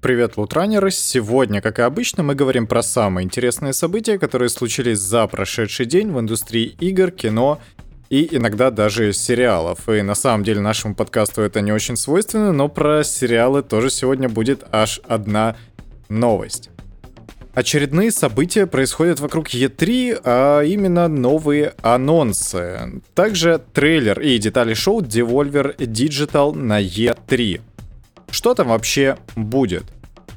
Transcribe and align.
Привет, 0.00 0.38
лутранеры! 0.38 0.90
Сегодня, 0.90 1.60
как 1.60 1.78
и 1.78 1.82
обычно, 1.82 2.22
мы 2.22 2.34
говорим 2.34 2.66
про 2.66 2.82
самые 2.82 3.26
интересные 3.26 3.74
события, 3.74 4.18
которые 4.18 4.48
случились 4.48 4.98
за 4.98 5.26
прошедший 5.26 5.84
день 5.84 6.10
в 6.10 6.18
индустрии 6.18 6.74
игр, 6.80 7.10
кино 7.10 7.60
и 8.08 8.34
иногда 8.34 8.70
даже 8.70 9.12
сериалов. 9.12 9.86
И 9.90 10.00
на 10.00 10.14
самом 10.14 10.42
деле 10.42 10.62
нашему 10.62 10.94
подкасту 10.94 11.42
это 11.42 11.60
не 11.60 11.70
очень 11.70 11.98
свойственно, 11.98 12.50
но 12.50 12.70
про 12.70 13.04
сериалы 13.04 13.62
тоже 13.62 13.90
сегодня 13.90 14.30
будет 14.30 14.64
аж 14.72 15.02
одна 15.06 15.56
новость. 16.08 16.70
Очередные 17.52 18.10
события 18.10 18.66
происходят 18.66 19.20
вокруг 19.20 19.48
E3, 19.48 20.22
а 20.24 20.62
именно 20.62 21.08
новые 21.08 21.74
анонсы. 21.82 23.02
Также 23.14 23.60
трейлер 23.74 24.18
и 24.20 24.38
детали 24.38 24.72
шоу 24.72 25.02
Devolver 25.02 25.76
Digital 25.76 26.54
на 26.54 26.80
E3. 26.80 27.60
Что 28.30 28.54
там 28.54 28.68
вообще 28.68 29.16
будет? 29.36 29.84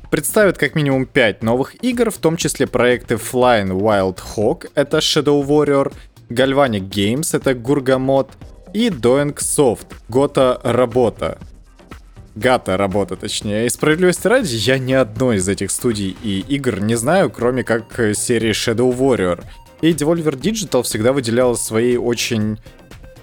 Представят 0.10 0.58
как 0.58 0.76
минимум 0.76 1.06
5 1.06 1.44
новых 1.44 1.84
игр, 1.84 2.12
в 2.12 2.18
том 2.18 2.38
числе 2.38 2.68
проекты 2.68 3.16
Flying 3.16 3.72
Wild 3.72 4.20
Hawk, 4.36 4.70
это 4.76 4.98
Shadow 5.00 5.44
Warrior, 5.46 5.94
Galvanic 6.30 6.90
Games, 6.90 7.36
это 7.36 7.52
Gurgamot, 7.52 8.30
и 8.74 8.90
Doing 8.90 9.36
Soft, 9.38 9.88
Гота 10.10 10.60
Работа. 10.64 11.38
Гата 12.36 12.78
работа, 12.78 13.16
точнее. 13.16 13.68
И 13.68 13.70
справедливости 13.70 14.26
ради, 14.26 14.56
я 14.56 14.80
ни 14.80 14.94
одной 14.94 15.38
из 15.38 15.48
этих 15.48 15.70
студий 15.70 16.18
и 16.24 16.40
игр 16.40 16.80
не 16.80 16.96
знаю, 16.96 17.30
кроме 17.30 17.64
как 17.64 17.94
серии 18.16 18.52
Shadow 18.52 18.92
Warrior. 18.96 19.44
И 19.82 19.92
Devolver 19.92 20.40
Digital 20.40 20.82
всегда 20.82 21.14
выделяла 21.14 21.54
своей 21.54 21.98
очень 21.98 22.58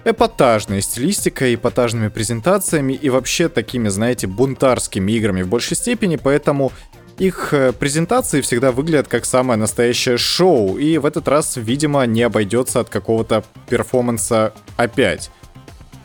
эпатажной 0.05 0.83
стилистикой, 0.83 1.55
эпатажными 1.55 2.09
презентациями 2.09 2.95
и 2.95 3.11
вообще 3.11 3.49
такими, 3.49 3.89
знаете, 3.89 4.27
бунтарскими 4.27 5.13
играми 5.13 5.43
в 5.43 5.49
большей 5.49 5.77
степени, 5.77 6.17
поэтому 6.17 6.73
их 7.19 7.53
э, 7.53 7.73
презентации 7.73 8.41
всегда 8.41 8.73
выглядят 8.73 9.07
как 9.09 9.27
самое 9.27 9.59
настоящее 9.59 10.17
шоу, 10.17 10.79
и 10.79 10.97
в 10.97 11.05
этот 11.05 11.29
раз, 11.29 11.57
видимо, 11.57 12.07
не 12.07 12.23
обойдется 12.23 12.81
от 12.81 12.89
какого-то 12.89 13.45
перформанса 13.69 14.55
опять. 14.77 15.31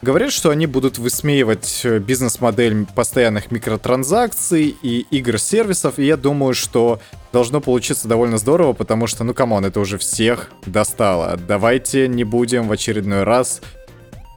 Говорят, 0.01 0.33
что 0.33 0.49
они 0.49 0.67
будут 0.67 0.97
высмеивать 0.97 1.81
э, 1.85 1.99
бизнес-модель 1.99 2.85
постоянных 2.93 3.49
микротранзакций 3.49 4.75
и 4.81 5.05
игр-сервисов, 5.09 5.97
и 5.97 6.05
я 6.05 6.17
думаю, 6.17 6.53
что 6.53 6.99
должно 7.31 7.61
получиться 7.61 8.07
довольно 8.07 8.37
здорово, 8.37 8.73
потому 8.73 9.07
что, 9.07 9.23
ну 9.23 9.33
come 9.33 9.52
on, 9.52 9.65
это 9.65 9.79
уже 9.79 9.97
всех 9.97 10.51
достало. 10.65 11.39
Давайте 11.47 12.09
не 12.09 12.25
будем 12.25 12.67
в 12.67 12.73
очередной 12.73 13.23
раз 13.23 13.61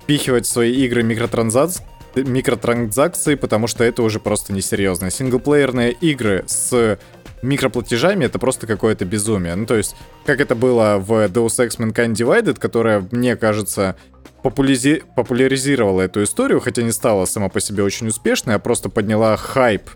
впихивать 0.08 0.46
в 0.46 0.50
свои 0.50 0.72
игры 0.72 1.02
микротранзакции, 1.02 1.84
микротранзакции, 2.14 3.34
потому 3.34 3.66
что 3.66 3.84
это 3.84 4.02
уже 4.02 4.20
просто 4.20 4.54
несерьезно. 4.54 5.10
Синглплеерные 5.10 5.92
игры 5.92 6.44
с 6.46 6.98
микроплатежами 7.42 8.24
это 8.24 8.38
просто 8.38 8.66
какое-то 8.66 9.04
безумие. 9.04 9.54
Ну, 9.54 9.66
то 9.66 9.76
есть, 9.76 9.94
как 10.24 10.40
это 10.40 10.54
было 10.54 10.96
в 10.96 11.26
Deus 11.26 11.58
Ex 11.58 11.76
Mankind 11.78 12.14
Divided, 12.14 12.58
которая, 12.58 13.06
мне 13.10 13.36
кажется, 13.36 13.96
популяризи... 14.42 15.02
популяризировала 15.14 16.00
эту 16.00 16.22
историю, 16.22 16.60
хотя 16.60 16.80
не 16.80 16.92
стала 16.92 17.26
сама 17.26 17.50
по 17.50 17.60
себе 17.60 17.82
очень 17.82 18.08
успешной, 18.08 18.54
а 18.54 18.58
просто 18.58 18.88
подняла 18.88 19.36
хайп 19.36 19.90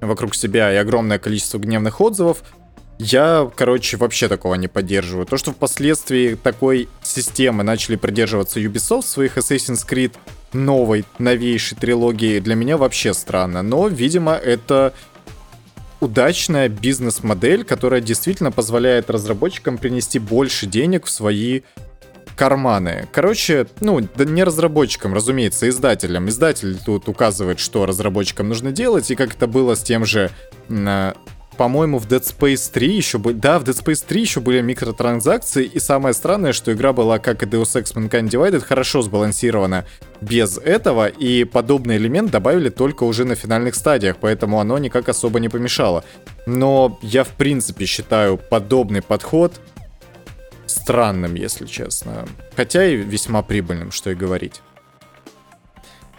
вокруг 0.00 0.36
себя 0.36 0.72
и 0.72 0.76
огромное 0.76 1.18
количество 1.18 1.58
гневных 1.58 2.00
отзывов, 2.00 2.44
я, 3.02 3.50
короче, 3.56 3.96
вообще 3.96 4.28
такого 4.28 4.56
не 4.56 4.68
поддерживаю. 4.68 5.24
То, 5.24 5.38
что 5.38 5.52
впоследствии 5.52 6.34
такой 6.34 6.86
системы 7.02 7.62
начали 7.62 7.96
придерживаться 7.96 8.60
Ubisoft 8.60 9.02
в 9.02 9.06
своих 9.06 9.38
Assassin's 9.38 9.88
Creed 9.88 10.12
новой, 10.52 11.06
новейшей 11.18 11.78
трилогии, 11.78 12.40
для 12.40 12.54
меня 12.54 12.76
вообще 12.76 13.14
странно. 13.14 13.62
Но, 13.62 13.88
видимо, 13.88 14.34
это 14.34 14.92
удачная 16.00 16.68
бизнес-модель, 16.68 17.64
которая 17.64 18.02
действительно 18.02 18.52
позволяет 18.52 19.08
разработчикам 19.08 19.78
принести 19.78 20.18
больше 20.18 20.66
денег 20.66 21.06
в 21.06 21.10
свои 21.10 21.62
карманы. 22.36 23.08
Короче, 23.12 23.66
ну, 23.80 24.06
да 24.14 24.26
не 24.26 24.44
разработчикам, 24.44 25.14
разумеется, 25.14 25.70
издателям. 25.70 26.28
Издатель 26.28 26.76
тут 26.76 27.08
указывает, 27.08 27.60
что 27.60 27.86
разработчикам 27.86 28.50
нужно 28.50 28.72
делать, 28.72 29.10
и 29.10 29.14
как 29.14 29.34
это 29.34 29.46
было 29.46 29.74
с 29.74 29.82
тем 29.82 30.04
же 30.04 30.30
по-моему, 31.60 31.98
в 31.98 32.06
Dead 32.06 32.22
Space 32.22 32.72
3 32.72 32.96
еще 32.96 33.18
были... 33.18 33.34
Да, 33.34 33.58
в 33.58 33.64
Dead 33.64 33.78
Space 33.78 34.02
3 34.08 34.18
еще 34.22 34.40
были 34.40 34.62
микротранзакции, 34.62 35.66
и 35.66 35.78
самое 35.78 36.14
странное, 36.14 36.54
что 36.54 36.72
игра 36.72 36.94
была, 36.94 37.18
как 37.18 37.42
и 37.42 37.46
Deus 37.46 37.78
Ex 37.78 37.94
Mankind 37.94 38.30
Divided, 38.30 38.60
хорошо 38.60 39.02
сбалансирована 39.02 39.84
без 40.22 40.56
этого, 40.56 41.06
и 41.06 41.44
подобный 41.44 41.98
элемент 41.98 42.30
добавили 42.30 42.70
только 42.70 43.04
уже 43.04 43.26
на 43.26 43.34
финальных 43.34 43.74
стадиях, 43.74 44.16
поэтому 44.18 44.58
оно 44.58 44.78
никак 44.78 45.10
особо 45.10 45.38
не 45.38 45.50
помешало. 45.50 46.02
Но 46.46 46.98
я, 47.02 47.24
в 47.24 47.34
принципе, 47.36 47.84
считаю 47.84 48.38
подобный 48.38 49.02
подход 49.02 49.60
странным, 50.64 51.34
если 51.34 51.66
честно. 51.66 52.26
Хотя 52.56 52.86
и 52.86 52.96
весьма 52.96 53.42
прибыльным, 53.42 53.90
что 53.90 54.10
и 54.10 54.14
говорить. 54.14 54.62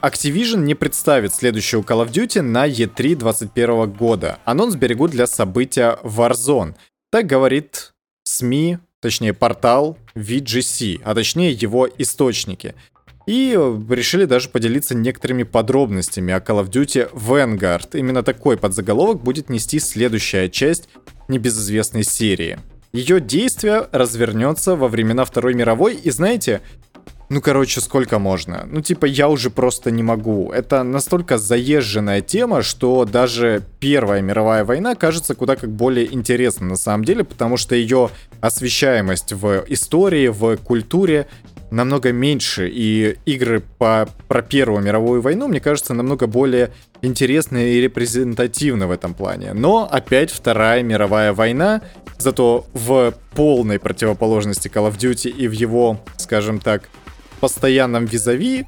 Activision 0.01 0.63
не 0.63 0.73
представит 0.73 1.31
следующую 1.31 1.83
Call 1.83 2.03
of 2.03 2.11
Duty 2.11 2.41
на 2.41 2.67
E3 2.67 3.15
2021 3.15 3.91
года. 3.91 4.39
Анонс 4.45 4.75
берегут 4.75 5.11
для 5.11 5.27
события 5.27 5.99
Warzone. 6.01 6.73
Так 7.11 7.27
говорит 7.27 7.93
СМИ, 8.23 8.79
точнее 8.99 9.33
портал 9.33 9.99
VGC, 10.15 11.01
а 11.03 11.13
точнее 11.13 11.51
его 11.51 11.87
источники. 11.99 12.73
И 13.27 13.51
решили 13.89 14.25
даже 14.25 14.49
поделиться 14.49 14.95
некоторыми 14.95 15.43
подробностями 15.43 16.33
о 16.33 16.39
Call 16.39 16.65
of 16.65 16.71
Duty 16.71 17.13
Vanguard. 17.13 17.89
Именно 17.93 18.23
такой 18.23 18.57
подзаголовок 18.57 19.21
будет 19.21 19.49
нести 19.49 19.79
следующая 19.79 20.49
часть 20.49 20.89
небезызвестной 21.27 22.03
серии. 22.03 22.57
Ее 22.91 23.21
действие 23.21 23.87
развернется 23.91 24.75
во 24.75 24.87
времена 24.87 25.25
Второй 25.25 25.53
мировой, 25.53 25.93
и 25.95 26.09
знаете, 26.09 26.61
ну, 27.31 27.39
короче, 27.39 27.79
сколько 27.79 28.19
можно? 28.19 28.67
Ну, 28.69 28.81
типа, 28.81 29.05
я 29.05 29.29
уже 29.29 29.49
просто 29.49 29.89
не 29.89 30.03
могу. 30.03 30.51
Это 30.51 30.83
настолько 30.83 31.37
заезженная 31.37 32.19
тема, 32.19 32.61
что 32.61 33.05
даже 33.05 33.63
Первая 33.79 34.21
мировая 34.21 34.65
война 34.65 34.95
кажется 34.95 35.33
куда 35.33 35.55
как 35.55 35.69
более 35.69 36.13
интересной 36.13 36.67
на 36.67 36.75
самом 36.75 37.05
деле, 37.05 37.23
потому 37.23 37.55
что 37.55 37.73
ее 37.73 38.09
освещаемость 38.41 39.31
в 39.31 39.63
истории, 39.69 40.27
в 40.27 40.57
культуре 40.57 41.25
намного 41.69 42.11
меньше, 42.11 42.69
и 42.69 43.15
игры 43.25 43.63
по, 43.77 44.09
про 44.27 44.41
Первую 44.41 44.83
мировую 44.83 45.21
войну, 45.21 45.47
мне 45.47 45.61
кажется, 45.61 45.93
намного 45.93 46.27
более 46.27 46.71
интересны 47.01 47.75
и 47.75 47.79
репрезентативны 47.79 48.87
в 48.87 48.91
этом 48.91 49.13
плане. 49.13 49.53
Но 49.53 49.87
опять 49.89 50.31
Вторая 50.31 50.83
мировая 50.83 51.31
война, 51.31 51.81
зато 52.17 52.65
в 52.73 53.13
полной 53.33 53.79
противоположности 53.79 54.67
Call 54.67 54.91
of 54.91 54.97
Duty 54.97 55.29
и 55.29 55.47
в 55.47 55.53
его, 55.53 56.01
скажем 56.17 56.59
так, 56.59 56.89
постоянном 57.41 58.05
визави 58.05 58.65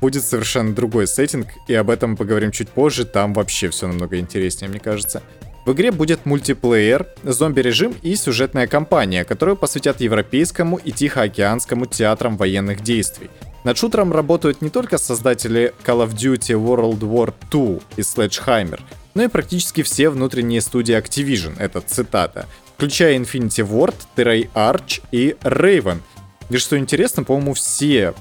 будет 0.00 0.24
совершенно 0.24 0.74
другой 0.74 1.06
сеттинг, 1.06 1.48
и 1.68 1.74
об 1.74 1.88
этом 1.88 2.16
поговорим 2.16 2.50
чуть 2.50 2.68
позже, 2.68 3.06
там 3.06 3.32
вообще 3.32 3.70
все 3.70 3.86
намного 3.86 4.18
интереснее, 4.18 4.68
мне 4.68 4.80
кажется. 4.80 5.22
В 5.64 5.72
игре 5.72 5.90
будет 5.90 6.26
мультиплеер, 6.26 7.08
зомби-режим 7.24 7.94
и 8.02 8.14
сюжетная 8.14 8.66
кампания, 8.66 9.24
которую 9.24 9.56
посвятят 9.56 10.00
европейскому 10.00 10.76
и 10.76 10.92
тихоокеанскому 10.92 11.86
театрам 11.86 12.36
военных 12.36 12.82
действий. 12.82 13.30
Над 13.64 13.76
шутером 13.78 14.12
работают 14.12 14.62
не 14.62 14.70
только 14.70 14.98
создатели 14.98 15.72
Call 15.84 16.06
of 16.06 16.14
Duty 16.14 16.54
World 16.54 17.00
War 17.00 17.34
II 17.50 17.82
и 17.96 18.00
Sledgehammer, 18.02 18.80
но 19.14 19.24
и 19.24 19.28
практически 19.28 19.82
все 19.82 20.08
внутренние 20.08 20.60
студии 20.60 20.96
Activision, 20.96 21.54
это 21.58 21.80
цитата, 21.80 22.46
включая 22.76 23.18
Infinity 23.18 23.66
Ward, 23.66 23.96
Treyarch 24.16 25.02
и 25.10 25.36
Raven— 25.42 25.98
и 26.50 26.58
что 26.58 26.78
интересно, 26.78 27.24
по-моему, 27.24 27.54
все 27.54 28.14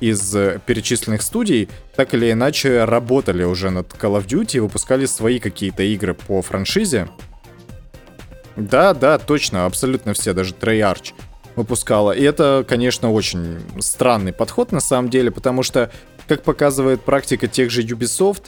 из 0.00 0.34
э, 0.34 0.60
перечисленных 0.64 1.22
студий 1.22 1.68
так 1.96 2.14
или 2.14 2.30
иначе 2.30 2.84
работали 2.84 3.44
уже 3.44 3.70
над 3.70 3.88
Call 3.92 4.20
of 4.20 4.26
Duty 4.26 4.56
и 4.56 4.60
выпускали 4.60 5.06
свои 5.06 5.38
какие-то 5.38 5.82
игры 5.82 6.14
по 6.14 6.42
франшизе. 6.42 7.08
Да, 8.56 8.94
да, 8.94 9.18
точно, 9.18 9.66
абсолютно 9.66 10.14
все, 10.14 10.32
даже 10.32 10.54
Treyarch 10.54 11.12
выпускала. 11.56 12.12
И 12.12 12.22
это, 12.22 12.64
конечно, 12.68 13.12
очень 13.12 13.60
странный 13.80 14.32
подход 14.32 14.72
на 14.72 14.80
самом 14.80 15.10
деле, 15.10 15.30
потому 15.30 15.62
что, 15.62 15.90
как 16.28 16.42
показывает 16.42 17.02
практика 17.02 17.48
тех 17.48 17.70
же 17.70 17.82
Ubisoft, 17.82 18.44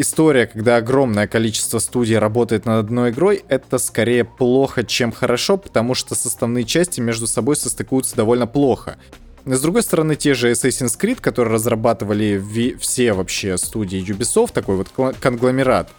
история, 0.00 0.46
когда 0.46 0.76
огромное 0.76 1.26
количество 1.26 1.78
студий 1.80 2.18
работает 2.18 2.66
над 2.66 2.86
одной 2.86 3.10
игрой, 3.10 3.44
это 3.48 3.78
скорее 3.78 4.24
плохо, 4.24 4.84
чем 4.84 5.10
хорошо, 5.12 5.56
потому 5.56 5.94
что 5.94 6.14
составные 6.14 6.64
части 6.64 7.00
между 7.00 7.26
собой 7.26 7.56
состыкуются 7.56 8.14
довольно 8.16 8.46
плохо. 8.46 8.96
С 9.44 9.60
другой 9.60 9.82
стороны, 9.82 10.14
те 10.14 10.34
же 10.34 10.50
Assassin's 10.50 10.98
Creed, 10.98 11.20
которые 11.20 11.54
разрабатывали 11.54 12.76
все 12.78 13.12
вообще 13.12 13.58
студии 13.58 14.04
Ubisoft, 14.04 14.52
такой 14.52 14.76
вот 14.76 14.88
конгломерат, 15.20 15.90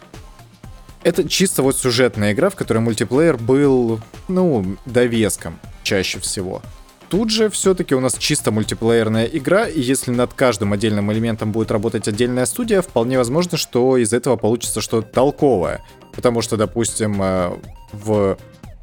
это 1.03 1.27
чисто 1.27 1.63
вот 1.63 1.77
сюжетная 1.77 2.33
игра, 2.33 2.49
в 2.49 2.55
которой 2.55 2.79
мультиплеер 2.79 3.37
был, 3.37 3.99
ну, 4.27 4.77
довеском 4.85 5.59
чаще 5.83 6.19
всего. 6.19 6.61
Тут 7.09 7.29
же 7.29 7.49
все-таки 7.49 7.95
у 7.95 7.99
нас 7.99 8.15
чисто 8.17 8.51
мультиплеерная 8.51 9.25
игра, 9.25 9.67
и 9.67 9.79
если 9.81 10.11
над 10.11 10.33
каждым 10.33 10.73
отдельным 10.73 11.11
элементом 11.11 11.51
будет 11.51 11.71
работать 11.71 12.07
отдельная 12.07 12.45
студия, 12.45 12.81
вполне 12.81 13.17
возможно, 13.17 13.57
что 13.57 13.97
из 13.97 14.13
этого 14.13 14.35
получится 14.37 14.81
что-то 14.81 15.11
толковое. 15.11 15.81
Потому 16.13 16.41
что, 16.41 16.57
допустим, 16.57 17.21
э, 17.21 17.51
в 17.91 18.37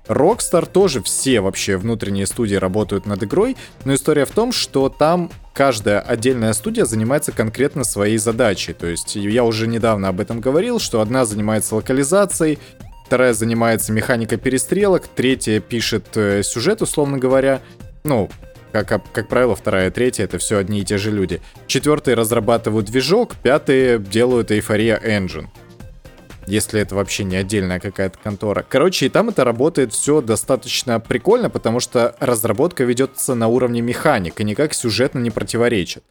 Rockstar 0.09 0.69
тоже 0.71 1.03
все 1.03 1.41
вообще 1.41 1.77
внутренние 1.77 2.27
студии 2.27 2.55
работают 2.55 3.07
над 3.07 3.23
игрой, 3.23 3.57
но 3.85 3.95
история 3.95 4.25
в 4.25 4.31
том, 4.31 4.53
что 4.53 4.89
там 4.89 5.31
каждая 5.53 6.01
отдельная 6.01 6.53
студия 6.53 6.85
занимается 6.85 7.33
конкретно 7.33 7.85
своей 7.85 8.19
задачей. 8.19 8.73
То 8.73 8.87
есть 8.87 9.17
я 9.17 9.45
уже 9.45 9.67
недавно 9.67 10.09
об 10.09 10.21
этом 10.21 10.41
говорил, 10.41 10.79
что 10.79 11.01
одна 11.01 11.25
занимается 11.25 11.75
локализацией, 11.75 12.59
вторая 13.07 13.35
занимается 13.35 13.93
механикой 13.93 14.39
перестрелок, 14.39 15.09
третья 15.09 15.61
пишет 15.61 16.17
э, 16.17 16.43
сюжет, 16.43 16.83
условно 16.83 17.19
говоря. 17.19 17.61
Ну, 18.07 18.31
как, 18.73 19.03
как 19.13 19.29
правило, 19.29 19.57
вторая 19.57 19.89
и 19.89 19.91
третья 19.91 20.25
это 20.25 20.39
все 20.39 20.59
одни 20.59 20.81
и 20.81 20.85
те 20.85 20.97
же 20.97 21.11
люди. 21.11 21.43
Четвертые 21.67 22.15
разрабатывают 22.15 22.87
движок, 22.87 23.35
пятые 23.43 23.99
делают 23.99 24.51
эйфория 24.51 24.99
engine 24.99 25.49
если 26.47 26.81
это 26.81 26.95
вообще 26.95 27.25
не 27.25 27.35
отдельная 27.35 27.81
какая-то 27.81 28.19
контора. 28.23 28.65
Короче, 28.69 29.07
и 29.07 29.09
там 29.09 29.31
это 29.31 29.43
работает 29.43 29.93
все 29.93 30.21
достаточно 30.21 31.01
прикольно, 31.01 31.51
потому 31.51 31.81
что 31.81 32.15
разработка 32.21 32.85
ведется 32.85 33.35
на 33.35 33.49
уровне 33.49 33.81
механик 33.81 34.41
и 34.41 34.45
никак 34.45 34.73
сюжетно 34.73 35.19
не 35.19 35.31
противоречит. 35.31 36.05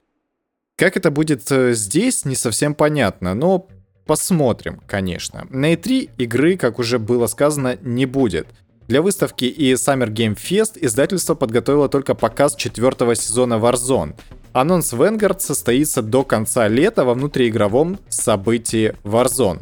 Как 0.75 0.97
это 0.97 1.09
будет 1.09 1.49
э, 1.51 1.73
здесь, 1.73 2.25
не 2.25 2.35
совсем 2.35 2.75
понятно, 2.75 3.33
но 3.33 3.67
посмотрим, 4.05 4.81
конечно. 4.85 5.47
На 5.49 5.73
E3 5.73 6.09
игры, 6.17 6.57
как 6.57 6.79
уже 6.79 6.99
было 6.99 7.27
сказано, 7.27 7.77
не 7.81 8.05
будет. 8.05 8.47
Для 8.87 9.01
выставки 9.01 9.45
и 9.45 9.73
Summer 9.73 10.09
Game 10.09 10.35
Fest 10.35 10.77
издательство 10.79 11.33
подготовило 11.33 11.89
только 11.89 12.13
показ 12.13 12.55
четвертого 12.55 13.15
сезона 13.15 13.55
Warzone. 13.55 14.13
Анонс 14.53 14.93
Vanguard 14.93 15.39
состоится 15.39 16.03
до 16.03 16.23
конца 16.23 16.67
лета 16.67 17.03
во 17.03 17.15
внутриигровом 17.15 17.99
событии 18.09 18.95
Warzone. 19.03 19.59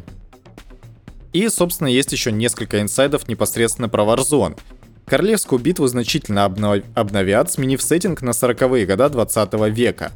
И, 1.32 1.48
собственно, 1.48 1.88
есть 1.88 2.12
еще 2.12 2.32
несколько 2.32 2.82
инсайдов 2.82 3.26
непосредственно 3.26 3.88
про 3.88 4.04
Warzone. 4.04 4.58
Королевскую 5.06 5.58
битву 5.58 5.86
значительно 5.86 6.44
обнов... 6.44 6.84
обновят, 6.94 7.50
сменив 7.50 7.82
сеттинг 7.82 8.20
на 8.20 8.30
40-е 8.30 8.86
года 8.86 9.08
20 9.08 9.52
века. 9.74 10.12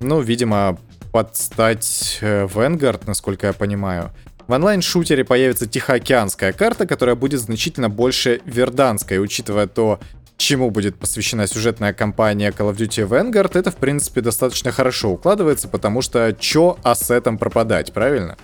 Ну, 0.00 0.20
видимо, 0.20 0.78
под 1.12 1.36
стать 1.36 2.18
э, 2.20 2.46
Vanguard, 2.46 3.02
насколько 3.06 3.46
я 3.46 3.52
понимаю. 3.52 4.10
В 4.48 4.52
онлайн-шутере 4.52 5.24
появится 5.24 5.66
Тихоокеанская 5.66 6.54
карта, 6.54 6.86
которая 6.86 7.14
будет 7.14 7.38
значительно 7.38 7.90
больше 7.90 8.40
верданской, 8.46 9.22
учитывая 9.22 9.66
то, 9.66 10.00
чему 10.38 10.70
будет 10.70 10.96
посвящена 10.96 11.46
сюжетная 11.46 11.92
кампания 11.92 12.50
Call 12.50 12.72
of 12.72 12.76
Duty 12.78 13.06
Vanguard, 13.06 13.58
это, 13.58 13.70
в 13.70 13.76
принципе, 13.76 14.22
достаточно 14.22 14.72
хорошо 14.72 15.10
укладывается, 15.10 15.68
потому 15.68 16.00
что 16.00 16.32
чё 16.32 16.78
ассетом 16.82 17.36
пропадать, 17.36 17.92
правильно? 17.92 18.38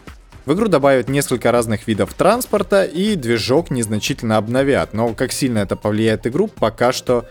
В 0.45 0.53
игру 0.53 0.69
добавят 0.69 1.09
несколько 1.09 1.51
разных 1.51 1.89
видов 1.89 2.13
транспорта 2.13 2.85
и 2.85 3.15
движок 3.15 3.71
незначительно 3.71 4.37
обновят, 4.37 4.93
но 4.93 5.15
как 5.15 5.33
сильно 5.33 5.61
это 5.61 5.75
повлияет 5.75 6.27
игру, 6.27 6.49
пока 6.49 6.93
что 6.93 7.25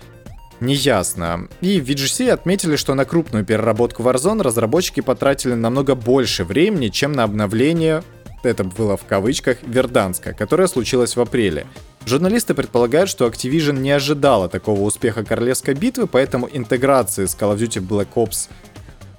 не 0.61 0.73
ясно. 0.73 1.47
И 1.61 1.79
в 1.79 1.87
VGC 1.87 2.31
отметили, 2.31 2.75
что 2.75 2.95
на 2.95 3.05
крупную 3.05 3.45
переработку 3.45 4.01
Warzone 4.01 4.41
разработчики 4.41 5.01
потратили 5.01 5.53
намного 5.53 5.93
больше 5.93 6.43
времени, 6.43 6.87
чем 6.87 7.11
на 7.11 7.21
обновление, 7.21 8.01
это 8.45 8.63
было 8.63 8.98
в 8.98 9.06
кавычках, 9.06 9.57
Верданска, 9.63 10.34
которое 10.34 10.68
случилось 10.68 11.16
в 11.16 11.22
апреле. 11.22 11.66
Журналисты 12.06 12.54
предполагают, 12.54 13.10
что 13.10 13.28
Activision 13.28 13.80
не 13.80 13.92
ожидала 13.92 14.50
такого 14.50 14.81
успеха 14.81 15.24
королевской 15.24 15.74
битвы, 15.74 16.07
поэтому 16.07 16.50
интеграции 16.51 17.25
с 17.25 17.36
Call 17.36 17.56
of 17.56 17.60
Duty 17.60 17.86
Black 17.86 18.10
Ops 18.16 18.50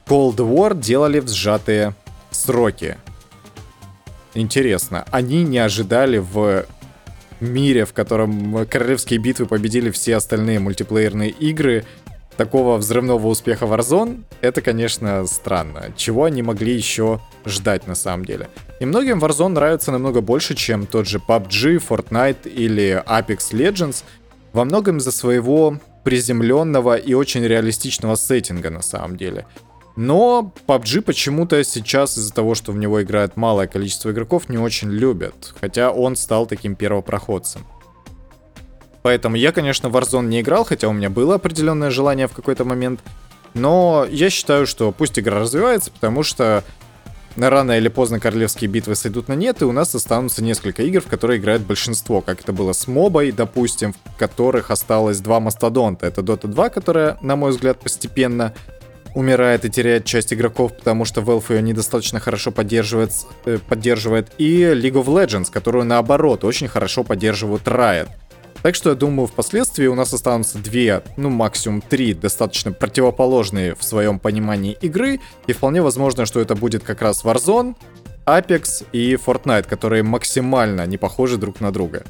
Cold 0.07 0.37
War 0.37 0.79
делали 0.79 1.21
в 1.21 1.29
сжатые 1.29 1.95
сроки. 2.31 2.99
Интересно, 4.35 5.05
они 5.11 5.45
не 5.45 5.59
ожидали 5.59 6.19
в 6.19 6.67
мире, 7.41 7.85
в 7.85 7.93
котором 7.93 8.67
королевские 8.67 9.19
битвы 9.19 9.47
победили 9.47 9.91
все 9.91 10.17
остальные 10.17 10.59
мультиплеерные 10.59 11.31
игры, 11.31 11.85
такого 12.37 12.77
взрывного 12.77 13.27
успеха 13.27 13.65
Warzone, 13.67 14.23
это, 14.41 14.61
конечно, 14.61 15.27
странно. 15.27 15.93
Чего 15.97 16.25
они 16.25 16.43
могли 16.43 16.75
еще 16.75 17.21
ждать 17.45 17.87
на 17.87 17.95
самом 17.95 18.25
деле? 18.25 18.49
И 18.81 18.85
многим 18.85 19.23
Warzone 19.23 19.49
нравится 19.49 19.93
намного 19.93 20.21
больше, 20.21 20.55
чем 20.55 20.87
тот 20.87 21.07
же 21.07 21.19
PUBG, 21.19 21.83
Fortnite 21.89 22.49
или 22.49 23.03
Apex 23.07 23.53
Legends, 23.53 24.05
во 24.53 24.65
многом 24.65 24.99
из-за 24.99 25.13
своего 25.13 25.79
приземленного 26.05 26.97
и 26.97 27.15
очень 27.15 27.45
реалистичного 27.45 28.15
сеттинга 28.15 28.71
на 28.71 28.83
самом 28.83 29.17
деле. 29.17 29.47
Но 29.97 30.53
PUBG 30.67 31.03
почему-то 31.03 31.63
сейчас 31.63 32.19
из-за 32.19 32.33
того, 32.33 32.55
что 32.55 32.73
в 32.73 32.77
него 32.77 33.03
играет 33.03 33.37
малое 33.37 33.69
количество 33.69 34.11
игроков, 34.11 34.49
не 34.49 34.59
очень 34.59 34.91
любят. 34.91 35.55
Хотя 35.61 35.93
он 35.93 36.17
стал 36.17 36.47
таким 36.47 36.75
первопроходцем. 36.75 37.65
Поэтому 39.05 39.37
я, 39.37 39.53
конечно, 39.53 39.89
Warzone 39.89 40.29
не 40.29 40.41
играл, 40.41 40.65
хотя 40.65 40.89
у 40.89 40.95
меня 40.95 41.11
было 41.11 41.35
определенное 41.35 41.91
желание 41.91 42.27
в 42.27 42.33
какой-то 42.33 42.65
момент. 42.65 43.01
Но 43.53 44.07
я 44.11 44.31
считаю, 44.31 44.67
что 44.67 44.93
пусть 44.93 45.19
игра 45.19 45.41
развивается, 45.41 45.91
потому 45.91 46.23
что 46.23 46.65
рано 47.37 47.73
или 47.73 47.89
поздно 47.89 48.19
королевские 48.19 48.71
битвы 48.71 48.95
сойдут 48.95 49.29
на 49.29 49.35
нет, 49.35 49.61
и 49.61 49.67
у 49.67 49.73
нас 49.73 49.95
останутся 49.95 50.43
несколько 50.43 50.83
игр, 50.85 51.03
в 51.03 51.07
которые 51.07 51.39
играет 51.39 51.61
большинство, 51.61 52.23
как 52.23 52.41
это 52.41 52.55
было 52.55 52.73
с 52.73 52.89
Мобой, 52.89 53.31
допустим, 53.31 53.93
в 53.93 54.17
которых 54.17 54.71
осталось 54.71 55.21
два 55.21 55.39
мастодонта. 55.39 56.07
Это 56.07 56.23
Dota 56.23 56.47
2, 56.47 56.71
которая, 56.71 57.19
на 57.21 57.37
мой 57.37 57.51
взгляд, 57.51 57.81
постепенно 57.81 58.55
умирает 59.15 59.67
и 59.67 59.71
теряет 59.71 60.07
часть 60.07 60.33
игроков, 60.33 60.79
потому 60.79 61.05
что 61.05 61.21
Valve 61.21 61.57
ее 61.57 61.61
недостаточно 61.61 62.21
хорошо 62.21 62.53
поддерживает, 62.53 63.13
э, 63.45 63.59
поддерживает, 63.59 64.33
и 64.39 64.63
League 64.63 64.95
of 64.95 65.05
Legends, 65.05 65.53
которую 65.53 65.85
наоборот 65.85 66.43
очень 66.43 66.69
хорошо 66.69 67.05
поддерживают 67.05 67.65
Riot. 67.65 68.09
Так 68.65 68.75
что 68.75 68.89
я 68.89 68.97
думаю, 68.97 69.27
впоследствии 69.27 69.87
у 69.89 69.95
нас 69.95 70.15
останутся 70.15 70.57
две, 70.57 71.03
ну 71.19 71.29
максимум 71.29 71.83
три 71.83 72.15
достаточно 72.15 72.73
противоположные 72.73 73.75
в 73.75 73.85
своем 73.85 74.19
понимании 74.19 74.79
игры, 74.81 75.21
и 75.47 75.53
вполне 75.53 75.83
возможно, 75.83 76.25
что 76.25 76.41
это 76.41 76.55
будет 76.55 76.83
как 76.83 77.03
раз 77.03 77.27
Warzone, 77.27 77.77
Apex 78.25 78.87
и 78.91 79.17
Fortnite, 79.17 79.69
которые 79.69 80.03
максимально 80.03 80.87
не 80.87 80.97
похожи 80.97 81.37
друг 81.37 81.61
на 81.61 81.73
друга. 81.75 82.05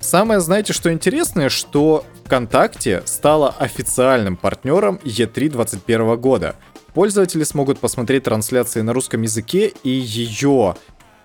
Самое, 0.00 0.40
знаете, 0.40 0.74
что 0.74 0.92
интересное, 0.92 1.48
что 1.48 2.04
ВКонтакте 2.26 3.00
стала 3.06 3.54
официальным 3.58 4.36
партнером 4.36 4.96
E3 5.02 5.48
2021 5.48 6.20
года. 6.20 6.56
Пользователи 6.92 7.44
смогут 7.44 7.78
посмотреть 7.78 8.24
трансляции 8.24 8.82
на 8.82 8.92
русском 8.92 9.22
языке 9.22 9.72
и 9.82 9.88
ее 9.88 10.76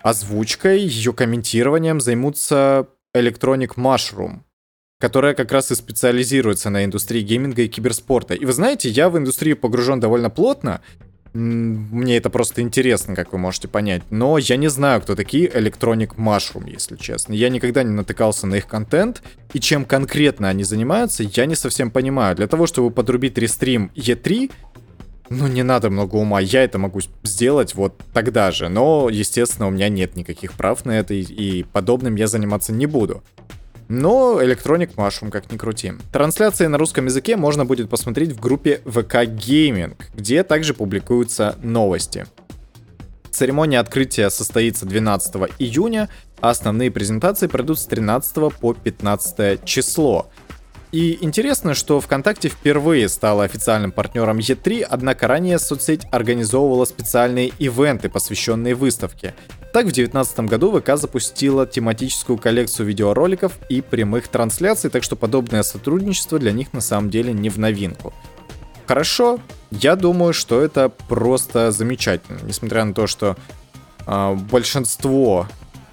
озвучкой, 0.01 0.79
ее 0.79 1.11
комментированием 1.11 1.99
займутся 1.99 2.87
Electronic 3.15 3.75
Mushroom, 3.75 4.41
которая 4.99 5.33
как 5.33 5.51
раз 5.51 5.71
и 5.71 5.75
специализируется 5.75 6.69
на 6.69 6.85
индустрии 6.85 7.21
гейминга 7.21 7.63
и 7.63 7.67
киберспорта. 7.67 8.33
И 8.33 8.45
вы 8.45 8.53
знаете, 8.53 8.89
я 8.89 9.09
в 9.09 9.17
индустрию 9.17 9.57
погружен 9.57 9.99
довольно 9.99 10.29
плотно, 10.29 10.81
мне 11.33 12.17
это 12.17 12.29
просто 12.29 12.61
интересно, 12.61 13.15
как 13.15 13.31
вы 13.31 13.37
можете 13.37 13.67
понять. 13.67 14.01
Но 14.09 14.37
я 14.37 14.57
не 14.57 14.67
знаю, 14.67 15.01
кто 15.01 15.15
такие 15.15 15.47
Electronic 15.47 16.15
Mushroom, 16.15 16.69
если 16.69 16.95
честно. 16.95 17.33
Я 17.33 17.49
никогда 17.49 17.83
не 17.83 17.91
натыкался 17.91 18.47
на 18.47 18.55
их 18.55 18.67
контент. 18.67 19.21
И 19.53 19.59
чем 19.59 19.85
конкретно 19.85 20.49
они 20.49 20.63
занимаются, 20.63 21.23
я 21.23 21.45
не 21.45 21.55
совсем 21.55 21.91
понимаю. 21.91 22.35
Для 22.35 22.47
того, 22.47 22.65
чтобы 22.65 22.89
подрубить 22.89 23.37
рестрим 23.37 23.91
E3, 23.95 24.51
ну, 25.29 25.47
не 25.47 25.63
надо 25.63 25.89
много 25.89 26.15
ума, 26.15 26.39
я 26.39 26.63
это 26.63 26.77
могу 26.79 27.01
сделать 27.23 27.75
вот 27.75 28.01
тогда 28.13 28.51
же. 28.51 28.69
Но, 28.69 29.09
естественно, 29.09 29.67
у 29.67 29.71
меня 29.71 29.89
нет 29.89 30.15
никаких 30.15 30.53
прав 30.53 30.85
на 30.85 30.97
это, 30.97 31.13
и 31.13 31.63
подобным 31.63 32.15
я 32.15 32.27
заниматься 32.27 32.73
не 32.73 32.85
буду. 32.85 33.23
Но 33.89 34.39
Electronic 34.41 34.95
Mushroom, 34.95 35.31
как 35.31 35.51
ни 35.51 35.57
крути. 35.57 35.93
Трансляции 36.11 36.67
на 36.67 36.77
русском 36.77 37.05
языке 37.05 37.35
можно 37.35 37.65
будет 37.65 37.89
посмотреть 37.89 38.33
в 38.33 38.39
группе 38.39 38.81
VK 38.85 39.35
Gaming, 39.35 39.95
где 40.15 40.43
также 40.43 40.75
публикуются 40.75 41.57
новости. 41.63 42.27
Церемония 43.31 43.79
открытия 43.79 44.29
состоится 44.29 44.85
12 44.85 45.35
июня, 45.59 46.09
а 46.39 46.51
основные 46.51 46.91
презентации 46.91 47.47
пройдут 47.47 47.79
с 47.79 47.85
13 47.85 48.53
по 48.59 48.73
15 48.73 49.65
число. 49.65 50.29
И 50.91 51.19
интересно, 51.21 51.75
что 51.75 52.01
ВКонтакте 52.01 52.49
впервые 52.49 53.09
стала 53.09 53.43
официальным 53.43 53.91
партнером 53.91 54.39
E3, 54.39 54.81
однако 54.89 55.27
ранее 55.27 55.59
соцсеть 55.59 56.07
организовывала 56.11 56.85
специальные 56.85 57.51
ивенты, 57.59 58.09
посвященные 58.09 58.73
выставке. 58.73 59.35
Так, 59.71 59.83
в 59.83 59.93
2019 59.93 60.39
году 60.41 60.79
ВК 60.79 60.97
запустила 60.97 61.67
тематическую 61.67 62.39
коллекцию 62.39 62.87
видеороликов 62.87 63.53
и 63.69 63.81
прямых 63.81 64.27
трансляций, 64.27 64.89
так 64.89 65.03
что 65.03 65.15
подобное 65.15 65.61
сотрудничество 65.61 66.39
для 66.39 66.51
них 66.53 66.73
на 66.73 66.81
самом 66.81 67.11
деле 67.11 67.33
не 67.33 67.49
в 67.49 67.59
новинку. 67.59 68.11
Хорошо, 68.87 69.39
я 69.69 69.95
думаю, 69.95 70.33
что 70.33 70.59
это 70.59 70.89
просто 70.89 71.69
замечательно, 71.69 72.39
несмотря 72.41 72.83
на 72.83 72.95
то, 72.95 73.05
что 73.05 73.37
э, 74.07 74.33
большинство 74.49 75.47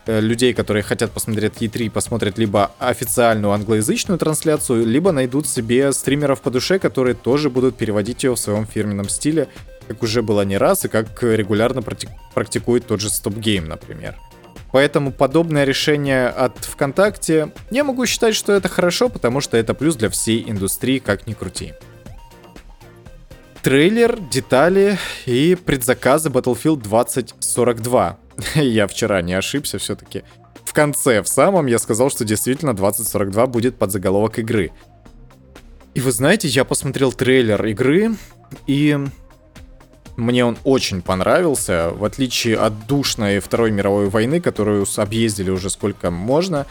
людей, 0.07 0.55
которые 0.55 0.83
хотят 0.83 1.11
посмотреть 1.11 1.55
E3, 1.61 1.91
посмотрят 1.91 2.39
либо 2.39 2.73
официальную 2.79 3.53
англоязычную 3.53 4.19
трансляцию, 4.19 4.87
либо 4.87 5.13
найдут 5.13 5.47
себе 5.49 5.93
стримеров 5.93 6.41
по 6.41 6.51
душе, 6.51 6.79
которые 6.79 7.15
тоже 7.15 7.51
будут 7.51 7.77
переводить 7.77 8.25
ее 8.25 8.35
в 8.35 8.39
своем 8.39 8.67
фирменном 8.67 9.09
стиле, 9.09 9.49
как 9.89 10.03
уже 10.03 10.23
было 10.23 10.43
не 10.43 10.59
раз, 10.59 10.85
и 10.85 10.89
как 10.89 11.23
регулярно 11.23 11.83
практикует 11.83 12.87
тот 12.87 13.01
же 13.01 13.09
Stop 13.09 13.39
Game, 13.39 13.67
например. 13.67 14.17
Поэтому 14.73 15.13
подобное 15.13 15.65
решение 15.65 16.29
от 16.29 16.65
ВКонтакте, 16.65 17.53
я 17.71 17.85
могу 17.85 18.05
считать, 18.05 18.35
что 18.35 18.53
это 18.53 18.69
хорошо, 18.69 19.09
потому 19.09 19.41
что 19.41 19.57
это 19.57 19.75
плюс 19.75 19.97
для 19.97 20.11
всей 20.11 20.45
индустрии, 20.51 20.99
как 20.99 21.27
ни 21.27 21.33
крути. 21.33 21.73
Трейлер, 23.63 24.19
детали 24.21 24.99
и 25.25 25.57
предзаказы 25.57 26.29
Battlefield 26.29 26.83
2042. 26.83 28.19
я 28.55 28.87
вчера 28.87 29.23
не 29.23 29.35
ошибся 29.35 29.79
все-таки. 29.79 30.23
В 30.65 30.73
конце, 30.73 31.23
в 31.23 31.29
самом, 31.29 31.67
я 31.67 31.79
сказал, 31.79 32.11
что 32.11 32.25
действительно 32.25 32.75
2042 32.75 33.47
будет 33.47 33.77
под 33.77 33.93
заголовок 33.93 34.39
игры. 34.39 34.73
И 35.95 36.01
вы 36.01 36.13
знаете, 36.13 36.49
я 36.49 36.65
посмотрел 36.65 37.13
трейлер 37.13 37.65
игры, 37.65 38.17
и 38.67 38.99
мне 40.17 40.45
он 40.45 40.59
очень 40.65 41.03
понравился, 41.03 41.91
в 41.91 42.05
отличие 42.05 42.59
от 42.59 42.87
душной 42.87 43.39
Второй 43.39 43.71
мировой 43.71 44.09
войны, 44.09 44.41
которую 44.41 44.87
объездили 44.97 45.51
уже 45.51 45.71
сколько 45.71 46.11
можно. 46.11 46.67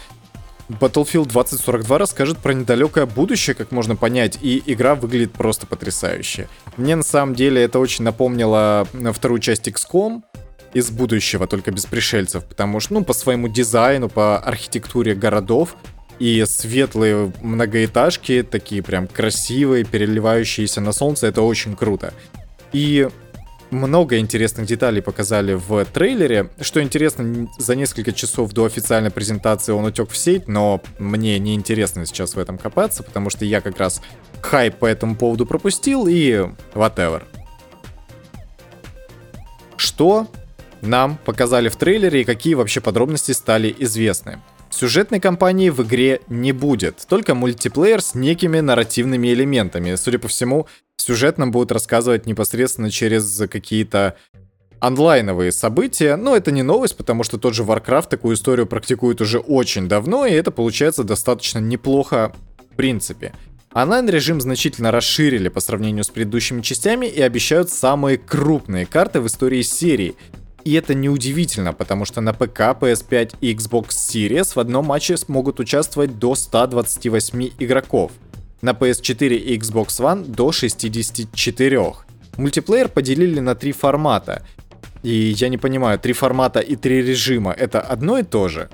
Battlefield 0.68 1.28
2042 1.28 1.98
расскажет 2.00 2.40
про 2.40 2.54
недалекое 2.54 3.06
будущее, 3.06 3.56
как 3.56 3.72
можно 3.72 3.96
понять, 3.96 4.40
и 4.42 4.64
игра 4.66 4.96
выглядит 4.96 5.34
просто 5.34 5.68
потрясающе. 5.68 6.48
Мне 6.76 6.96
на 6.96 7.04
самом 7.04 7.36
деле 7.36 7.62
это 7.62 7.78
очень 7.78 8.04
напомнило 8.04 8.88
вторую 9.14 9.40
часть 9.40 9.68
XCOM 9.68 10.24
из 10.75 10.91
будущего, 10.91 11.48
только 11.48 11.72
без 11.72 11.86
пришельцев, 11.86 12.44
потому 12.44 12.82
что, 12.82 12.96
ну, 12.96 13.03
по 13.03 13.13
своему 13.13 13.48
дизайну, 13.48 14.10
по 14.10 14.38
архитектуре 14.38 15.15
городов, 15.15 15.77
и 16.20 16.44
светлые 16.46 17.34
многоэтажки, 17.41 18.44
такие 18.44 18.84
прям 18.84 19.08
красивые, 19.08 19.86
переливающиеся 19.86 20.82
на 20.82 20.91
солнце, 20.91 21.27
это 21.27 21.41
очень 21.41 21.75
круто. 21.75 22.13
И 22.74 23.08
много 23.72 24.17
интересных 24.20 24.65
деталей 24.65 25.01
показали 25.01 25.53
в 25.53 25.86
трейлере. 25.86 26.50
Что 26.60 26.82
интересно, 26.82 27.48
за 27.58 27.75
несколько 27.75 28.12
часов 28.12 28.51
до 28.51 28.65
официальной 28.65 29.12
презентации 29.12 29.72
он 29.72 29.86
утек 29.86 30.10
в 30.10 30.17
сеть, 30.17 30.48
но 30.48 30.82
мне 31.00 31.39
не 31.39 31.55
интересно 31.55 32.05
сейчас 32.05 32.36
в 32.36 32.39
этом 32.39 32.58
копаться, 32.58 33.01
потому 33.01 33.29
что 33.29 33.46
я 33.46 33.62
как 33.62 33.77
раз 33.77 34.01
хайп 34.41 34.75
по 34.75 34.86
этому 34.86 35.15
поводу 35.15 35.46
пропустил 35.46 36.08
и 36.08 36.48
whatever. 36.74 37.24
Что 39.77 40.27
нам 40.86 41.18
показали 41.25 41.70
в 41.70 41.75
трейлере 41.75 42.22
и 42.22 42.25
какие 42.25 42.54
вообще 42.54 42.82
подробности 42.82 43.32
стали 43.32 43.75
известны? 43.80 44.39
Сюжетной 44.70 45.20
кампании 45.20 45.70
в 45.70 45.82
игре 45.84 46.22
не 46.27 46.51
будет, 46.51 47.06
только 47.08 47.36
мультиплеер 47.36 48.01
с 48.01 48.15
некими 48.15 48.60
нарративными 48.60 49.27
элементами. 49.30 49.96
Судя 49.96 50.20
по 50.20 50.27
всему, 50.27 50.68
сюжет 50.98 51.38
нам 51.38 51.51
будут 51.51 51.72
рассказывать 51.72 52.25
непосредственно 52.25 52.92
через 52.92 53.44
какие-то 53.50 54.15
онлайновые 54.80 55.51
события, 55.51 56.15
но 56.15 56.36
это 56.36 56.51
не 56.51 56.63
новость, 56.63 56.98
потому 56.98 57.24
что 57.24 57.38
тот 57.38 57.54
же 57.54 57.63
Warcraft 57.63 58.10
такую 58.10 58.36
историю 58.36 58.68
практикует 58.68 59.22
уже 59.22 59.39
очень 59.39 59.88
давно, 59.88 60.25
и 60.25 60.34
это 60.34 60.51
получается 60.51 61.04
достаточно 61.04 61.60
неплохо 61.60 62.34
в 62.72 62.75
принципе. 62.75 63.34
Онлайн-режим 63.74 64.39
значительно 64.39 64.92
расширили 64.92 65.50
по 65.50 65.60
сравнению 65.60 66.04
с 66.04 66.10
предыдущими 66.10 66.62
частями 66.62 67.08
и 67.08 67.22
обещают 67.22 67.70
самые 67.70 68.18
крупные 68.18 68.86
карты 68.86 69.20
в 69.20 69.27
истории 69.27 69.63
серии, 69.63 70.15
и 70.66 70.74
это 70.74 70.96
неудивительно, 70.96 71.74
потому 71.74 72.06
что 72.06 72.22
на 72.22 72.34
ПК, 72.34 72.76
PS5 72.82 73.36
и 73.40 73.54
Xbox 73.54 73.90
Series 73.90 74.56
в 74.56 74.58
одном 74.58 74.86
матче 74.88 75.16
смогут 75.16 75.60
участвовать 75.60 76.18
до 76.18 76.34
128 76.34 77.52
игроков. 77.60 78.12
На 78.62 78.72
PS4 78.72 79.36
и 79.36 79.58
Xbox 79.60 79.88
One 80.00 80.26
до 80.26 80.52
64. 80.52 81.94
Мультиплеер 82.38 82.90
поделили 82.90 83.40
на 83.40 83.54
три 83.54 83.74
формата. 83.74 84.44
И 85.04 85.36
я 85.38 85.50
не 85.50 85.60
понимаю, 85.60 86.00
три 86.00 86.14
формата 86.14 86.60
и 86.60 86.76
три 86.76 87.04
режима 87.04 87.52
это 87.52 87.80
одно 87.80 88.18
и 88.18 88.24
то 88.24 88.48
же? 88.48 88.70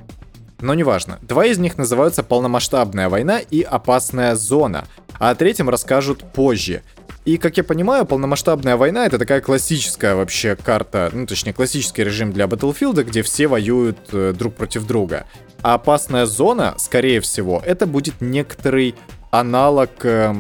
Но 0.62 0.74
неважно. 0.74 1.20
Два 1.22 1.46
из 1.46 1.58
них 1.58 1.78
называются 1.78 2.24
«Полномасштабная 2.24 3.10
война» 3.10 3.40
и 3.40 3.62
«Опасная 3.62 4.36
зона», 4.36 4.86
а 5.20 5.32
о 5.32 5.36
третьем 5.36 5.70
расскажут 5.70 6.24
позже. 6.32 6.84
И, 7.26 7.38
как 7.38 7.58
я 7.58 7.64
понимаю, 7.64 8.06
полномасштабная 8.06 8.78
война 8.78 9.06
это 9.06 9.20
такая 9.20 9.42
классическая 9.42 10.16
вообще 10.16 10.56
карта, 10.56 11.12
ну 11.14 11.28
точнее 11.28 11.54
классический 11.54 12.04
режим 12.04 12.34
для 12.34 12.46
Battlefield, 12.46 13.04
где 13.04 13.22
все 13.22 13.48
воюют 13.48 14.00
э, 14.12 14.34
друг 14.36 14.56
против 14.56 14.88
друга. 14.88 15.28
А 15.62 15.76
опасная 15.76 16.26
зона, 16.26 16.74
скорее 16.78 17.22
всего, 17.22 17.62
это 17.64 17.86
будет 17.86 18.22
некоторый 18.22 18.96
аналог 19.30 19.92
э, 20.04 20.34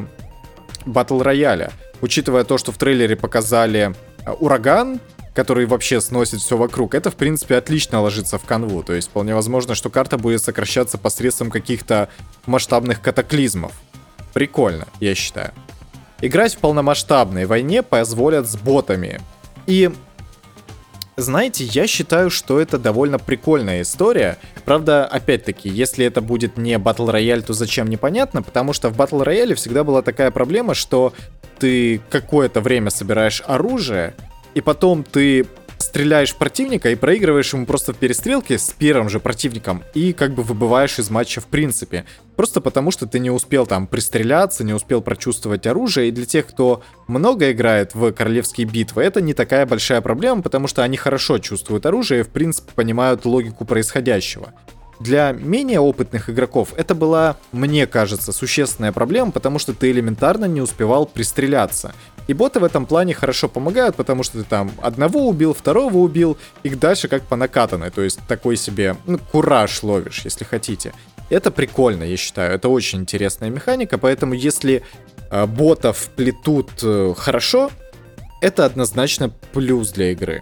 Battle 0.85 1.23
Royale. 1.23 1.71
Учитывая 2.01 2.43
то, 2.43 2.57
что 2.57 2.71
в 2.71 2.77
трейлере 2.79 3.15
показали 3.15 3.93
э, 4.25 4.31
ураган, 4.31 4.99
который 5.33 5.65
вообще 5.65 6.01
сносит 6.01 6.41
все 6.41 6.57
вокруг, 6.57 6.93
это, 6.93 7.11
в 7.11 7.15
принципе, 7.15 7.55
отлично 7.55 8.01
ложится 8.01 8.37
в 8.37 8.43
канву. 8.43 8.83
То 8.83 8.93
есть, 8.93 9.09
вполне 9.09 9.33
возможно, 9.33 9.75
что 9.75 9.89
карта 9.89 10.17
будет 10.17 10.43
сокращаться 10.43 10.97
посредством 10.97 11.51
каких-то 11.51 12.09
масштабных 12.45 13.01
катаклизмов. 13.01 13.71
Прикольно, 14.33 14.87
я 14.99 15.15
считаю. 15.15 15.51
Играть 16.21 16.55
в 16.55 16.59
полномасштабной 16.59 17.45
войне 17.45 17.81
позволят 17.81 18.47
с 18.47 18.55
ботами. 18.55 19.21
И 19.65 19.89
знаете, 21.17 21.65
я 21.65 21.87
считаю, 21.87 22.29
что 22.29 22.59
это 22.59 22.77
довольно 22.77 23.19
прикольная 23.19 23.81
история. 23.81 24.37
Правда, 24.65 25.05
опять-таки, 25.05 25.69
если 25.69 26.05
это 26.05 26.21
будет 26.21 26.57
не 26.57 26.73
Battle 26.75 27.11
Royale, 27.11 27.41
то 27.41 27.53
зачем 27.53 27.89
непонятно, 27.89 28.41
потому 28.41 28.73
что 28.73 28.89
в 28.89 28.97
Battle 28.97 29.25
Royale 29.25 29.55
всегда 29.55 29.83
была 29.83 30.01
такая 30.01 30.31
проблема, 30.31 30.73
что 30.73 31.13
ты 31.59 32.01
какое-то 32.09 32.61
время 32.61 32.89
собираешь 32.89 33.43
оружие, 33.45 34.15
и 34.53 34.61
потом 34.61 35.03
ты 35.03 35.45
стреляешь 35.81 36.35
противника 36.35 36.89
и 36.89 36.95
проигрываешь 36.95 37.53
ему 37.53 37.65
просто 37.65 37.93
в 37.93 37.97
перестрелке 37.97 38.57
с 38.57 38.69
первым 38.69 39.09
же 39.09 39.19
противником 39.19 39.83
и 39.93 40.13
как 40.13 40.33
бы 40.33 40.43
выбываешь 40.43 40.97
из 40.99 41.09
матча 41.09 41.41
в 41.41 41.47
принципе. 41.47 42.05
Просто 42.35 42.61
потому, 42.61 42.91
что 42.91 43.07
ты 43.07 43.19
не 43.19 43.29
успел 43.29 43.67
там 43.67 43.87
пристреляться, 43.87 44.63
не 44.63 44.73
успел 44.73 45.01
прочувствовать 45.01 45.67
оружие. 45.67 46.07
И 46.07 46.11
для 46.11 46.25
тех, 46.25 46.47
кто 46.47 46.81
много 47.07 47.51
играет 47.51 47.93
в 47.93 48.11
королевские 48.13 48.67
битвы, 48.67 49.03
это 49.03 49.21
не 49.21 49.33
такая 49.33 49.65
большая 49.65 50.01
проблема, 50.01 50.41
потому 50.41 50.67
что 50.67 50.83
они 50.83 50.97
хорошо 50.97 51.39
чувствуют 51.39 51.85
оружие 51.85 52.21
и 52.21 52.23
в 52.23 52.29
принципе 52.29 52.71
понимают 52.73 53.25
логику 53.25 53.65
происходящего. 53.65 54.53
Для 55.01 55.31
менее 55.31 55.79
опытных 55.79 56.29
игроков 56.29 56.75
это 56.77 56.93
была, 56.93 57.35
мне 57.51 57.87
кажется, 57.87 58.31
существенная 58.31 58.91
проблема, 58.91 59.31
потому 59.31 59.57
что 59.57 59.73
ты 59.73 59.89
элементарно 59.89 60.45
не 60.45 60.61
успевал 60.61 61.07
пристреляться. 61.07 61.95
И 62.27 62.33
боты 62.33 62.59
в 62.59 62.63
этом 62.63 62.85
плане 62.85 63.13
хорошо 63.13 63.49
помогают, 63.49 63.95
потому 63.95 64.23
что 64.23 64.39
ты 64.39 64.43
там 64.43 64.71
одного 64.81 65.27
убил, 65.27 65.53
второго 65.53 65.97
убил, 65.97 66.37
и 66.63 66.69
дальше 66.69 67.07
как 67.07 67.23
по 67.23 67.35
накатанной. 67.35 67.89
То 67.89 68.01
есть 68.01 68.19
такой 68.27 68.57
себе, 68.57 68.95
ну, 69.05 69.17
кураж 69.17 69.83
ловишь, 69.83 70.21
если 70.23 70.45
хотите. 70.45 70.93
Это 71.29 71.51
прикольно, 71.51 72.03
я 72.03 72.17
считаю. 72.17 72.53
Это 72.53 72.69
очень 72.69 72.99
интересная 72.99 73.49
механика, 73.49 73.97
поэтому 73.97 74.33
если 74.33 74.83
э, 75.29 75.45
ботов 75.45 76.09
плетут 76.15 76.69
э, 76.83 77.13
хорошо, 77.17 77.71
это 78.41 78.65
однозначно 78.65 79.29
плюс 79.53 79.91
для 79.91 80.11
игры. 80.11 80.41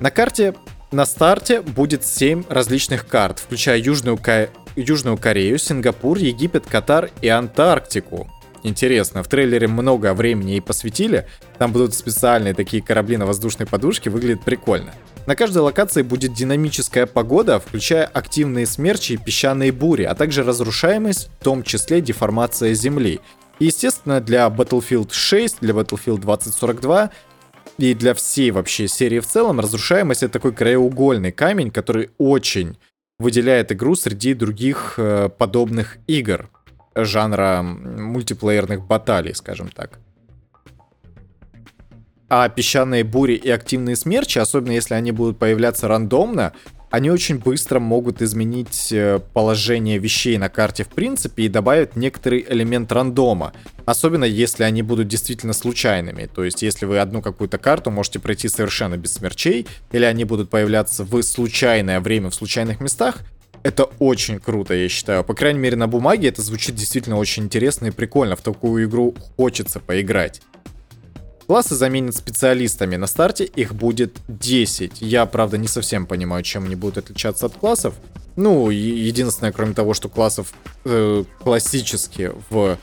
На 0.00 0.10
карте 0.10 0.54
на 0.90 1.06
старте 1.06 1.60
будет 1.60 2.04
7 2.04 2.44
различных 2.48 3.06
карт, 3.06 3.38
включая 3.38 3.78
Южную, 3.78 4.16
Ка... 4.16 4.48
Южную 4.74 5.16
Корею, 5.16 5.58
Сингапур, 5.58 6.18
Египет, 6.18 6.66
Катар 6.66 7.10
и 7.22 7.28
Антарктику. 7.28 8.28
Интересно, 8.62 9.22
в 9.22 9.28
трейлере 9.28 9.68
много 9.68 10.12
времени 10.12 10.56
и 10.56 10.60
посвятили. 10.60 11.26
Там 11.58 11.72
будут 11.72 11.94
специальные 11.94 12.54
такие 12.54 12.82
корабли 12.82 13.16
на 13.16 13.26
воздушной 13.26 13.66
подушке, 13.66 14.10
выглядит 14.10 14.44
прикольно. 14.44 14.92
На 15.26 15.34
каждой 15.34 15.58
локации 15.58 16.02
будет 16.02 16.34
динамическая 16.34 17.06
погода, 17.06 17.58
включая 17.58 18.04
активные 18.04 18.66
смерчи 18.66 19.14
и 19.14 19.16
песчаные 19.16 19.72
бури, 19.72 20.02
а 20.02 20.14
также 20.14 20.42
разрушаемость, 20.42 21.30
в 21.40 21.44
том 21.44 21.62
числе 21.62 22.00
деформация 22.00 22.74
Земли. 22.74 23.20
И, 23.58 23.66
естественно, 23.66 24.20
для 24.20 24.46
Battlefield 24.48 25.12
6, 25.12 25.58
для 25.60 25.74
Battlefield 25.74 26.18
2042 26.18 27.10
и 27.78 27.94
для 27.94 28.14
всей 28.14 28.50
вообще 28.50 28.88
серии 28.88 29.20
в 29.20 29.26
целом 29.26 29.60
разрушаемость 29.60 30.22
это 30.22 30.34
такой 30.34 30.52
краеугольный 30.52 31.32
камень, 31.32 31.70
который 31.70 32.10
очень 32.18 32.76
выделяет 33.18 33.70
игру 33.72 33.94
среди 33.94 34.34
других 34.34 34.94
э, 34.96 35.28
подобных 35.28 35.98
игр 36.06 36.48
жанра 36.94 37.62
мультиплеерных 37.62 38.86
баталий, 38.86 39.34
скажем 39.34 39.68
так. 39.68 39.98
А 42.28 42.48
песчаные 42.48 43.02
бури 43.02 43.34
и 43.34 43.50
активные 43.50 43.96
смерчи, 43.96 44.38
особенно 44.38 44.72
если 44.72 44.94
они 44.94 45.10
будут 45.10 45.38
появляться 45.38 45.88
рандомно, 45.88 46.52
они 46.90 47.10
очень 47.10 47.38
быстро 47.38 47.78
могут 47.78 48.20
изменить 48.20 48.92
э, 48.92 49.20
положение 49.32 49.98
вещей 49.98 50.38
на 50.38 50.48
карте 50.48 50.84
в 50.84 50.88
принципе 50.88 51.44
и 51.44 51.48
добавить 51.48 51.94
некоторый 51.94 52.44
элемент 52.48 52.90
рандома. 52.90 53.52
Особенно 53.84 54.24
если 54.24 54.64
они 54.64 54.82
будут 54.82 55.06
действительно 55.06 55.52
случайными. 55.52 56.26
То 56.26 56.44
есть 56.44 56.62
если 56.62 56.86
вы 56.86 56.98
одну 56.98 57.22
какую-то 57.22 57.58
карту 57.58 57.90
можете 57.90 58.18
пройти 58.18 58.48
совершенно 58.48 58.96
без 58.96 59.14
смерчей, 59.14 59.66
или 59.92 60.04
они 60.04 60.24
будут 60.24 60.50
появляться 60.50 61.04
в 61.04 61.22
случайное 61.22 62.00
время 62.00 62.30
в 62.30 62.34
случайных 62.34 62.80
местах, 62.80 63.18
это 63.62 63.84
очень 63.98 64.38
круто, 64.38 64.74
я 64.74 64.88
считаю. 64.88 65.24
По 65.24 65.34
крайней 65.34 65.60
мере, 65.60 65.76
на 65.76 65.86
бумаге 65.86 66.28
это 66.28 66.42
звучит 66.42 66.74
действительно 66.74 67.18
очень 67.18 67.44
интересно 67.44 67.86
и 67.86 67.90
прикольно. 67.90 68.36
В 68.36 68.42
такую 68.42 68.86
игру 68.86 69.14
хочется 69.36 69.80
поиграть. 69.80 70.40
Классы 71.46 71.74
заменят 71.74 72.16
специалистами. 72.16 72.96
На 72.96 73.06
старте 73.06 73.44
их 73.44 73.74
будет 73.74 74.18
10. 74.28 75.02
Я, 75.02 75.26
правда, 75.26 75.58
не 75.58 75.68
совсем 75.68 76.06
понимаю, 76.06 76.42
чем 76.44 76.64
они 76.64 76.76
будут 76.76 76.98
отличаться 76.98 77.46
от 77.46 77.54
классов. 77.54 77.94
Ну, 78.36 78.70
единственное, 78.70 79.52
кроме 79.52 79.74
того, 79.74 79.92
что 79.92 80.08
классов 80.08 80.52
э, 80.84 81.24
классически 81.42 82.30
в 82.50 82.78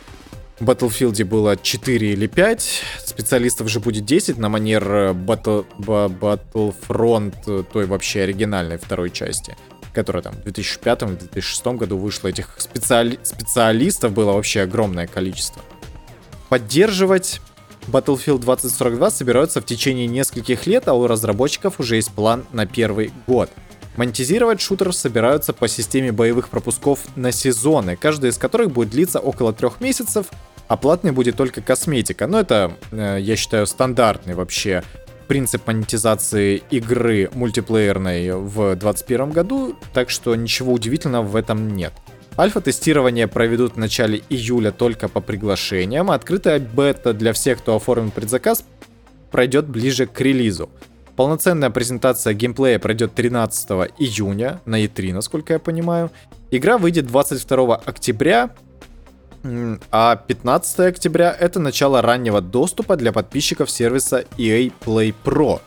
Battlefield 0.60 1.24
было 1.25 1.55
4 1.55 2.12
или 2.13 2.27
5, 2.27 2.84
специалистов 3.05 3.69
же 3.69 3.79
будет 3.79 4.05
10 4.05 4.38
на 4.38 4.50
манер 4.50 4.84
э, 4.91 5.12
Battle, 5.13 5.65
Battlefront 5.79 7.36
э, 7.48 7.63
той 7.72 7.86
вообще 7.86 8.24
оригинальной 8.24 8.77
второй 8.77 9.12
части, 9.12 9.55
которая 9.98 10.22
там 10.22 10.34
в 10.34 10.46
2005-2006 10.46 11.75
году 11.75 11.98
вышла. 11.98 12.27
Этих 12.27 12.54
специали... 12.60 13.18
специалистов 13.24 14.12
было 14.12 14.34
вообще 14.34 14.62
огромное 14.62 15.08
количество. 15.08 15.60
Поддерживать 16.50 17.42
Battlefield 17.88 18.42
2042 18.42 19.10
собираются 19.10 19.60
в 19.60 19.66
течение 19.66 20.06
нескольких 20.06 20.68
лет, 20.68 20.88
а 20.88 20.94
у 20.94 21.08
разработчиков 21.08 21.80
уже 21.80 21.96
есть 21.96 22.12
план 22.12 22.46
на 22.51 22.68
первый 22.68 23.12
год. 23.25 23.50
Монетизировать 23.96 24.62
шутер 24.62 24.94
собираются 24.94 25.51
по 25.51 25.68
системе 25.68 26.12
боевых 26.12 26.50
пропусков 26.50 27.00
на 27.16 27.32
сезоны, 27.32 27.96
каждый 27.96 28.30
из 28.30 28.38
которых 28.38 28.70
будет 28.70 28.92
длиться 28.92 29.20
около 29.20 29.51
трех 29.51 29.82
месяцев, 29.82 30.27
а 30.68 30.77
платной 30.77 31.12
будет 31.12 31.38
только 31.38 31.62
косметика. 31.63 32.27
Но 32.27 32.39
это, 32.39 32.77
э, 32.92 33.18
я 33.20 33.36
считаю, 33.36 33.66
стандартный 33.66 34.36
вообще 34.36 34.84
принцип 35.27 35.67
монетизации 35.67 36.63
игры 36.72 37.29
мультиплеерной 37.34 38.31
в 38.31 38.75
2021 38.75 39.31
году, 39.31 39.75
так 39.93 40.10
что 40.10 40.36
ничего 40.36 40.74
удивительного 40.74 41.24
в 41.24 41.36
этом 41.36 41.75
нет. 41.75 41.93
Альфа-тестирование 42.38 43.27
проведут 43.27 43.74
в 43.74 43.77
начале 43.77 44.22
июля 44.29 44.72
только 44.72 45.07
по 45.07 45.22
приглашениям, 45.22 46.12
а 46.12 46.15
открытая 46.15 46.60
бета 46.60 47.13
для 47.13 47.34
всех, 47.34 47.60
кто 47.60 47.75
оформил 47.75 48.12
предзаказ, 48.12 48.63
пройдет 49.31 49.67
ближе 49.67 50.05
к 50.05 50.22
релизу. 50.22 50.69
Полноценная 51.15 51.72
презентация 51.72 52.34
геймплея 52.34 52.77
пройдет 52.77 53.15
13 53.15 53.69
июня 53.98 54.62
на 54.65 54.84
E3, 54.84 55.13
насколько 55.13 55.53
я 55.53 55.60
понимаю. 55.60 56.12
Игра 56.51 56.77
выйдет 56.77 57.07
22 57.07 57.75
октября, 57.75 58.51
а 59.92 60.16
15 60.16 60.80
октября 60.80 61.36
это 61.38 61.60
начало 61.60 62.01
раннего 62.01 62.42
доступа 62.42 62.96
для 62.96 63.12
подписчиков 63.12 63.70
сервиса 63.70 64.25
EA 64.38 64.72
Play 64.86 65.13
Pro. 65.24 65.62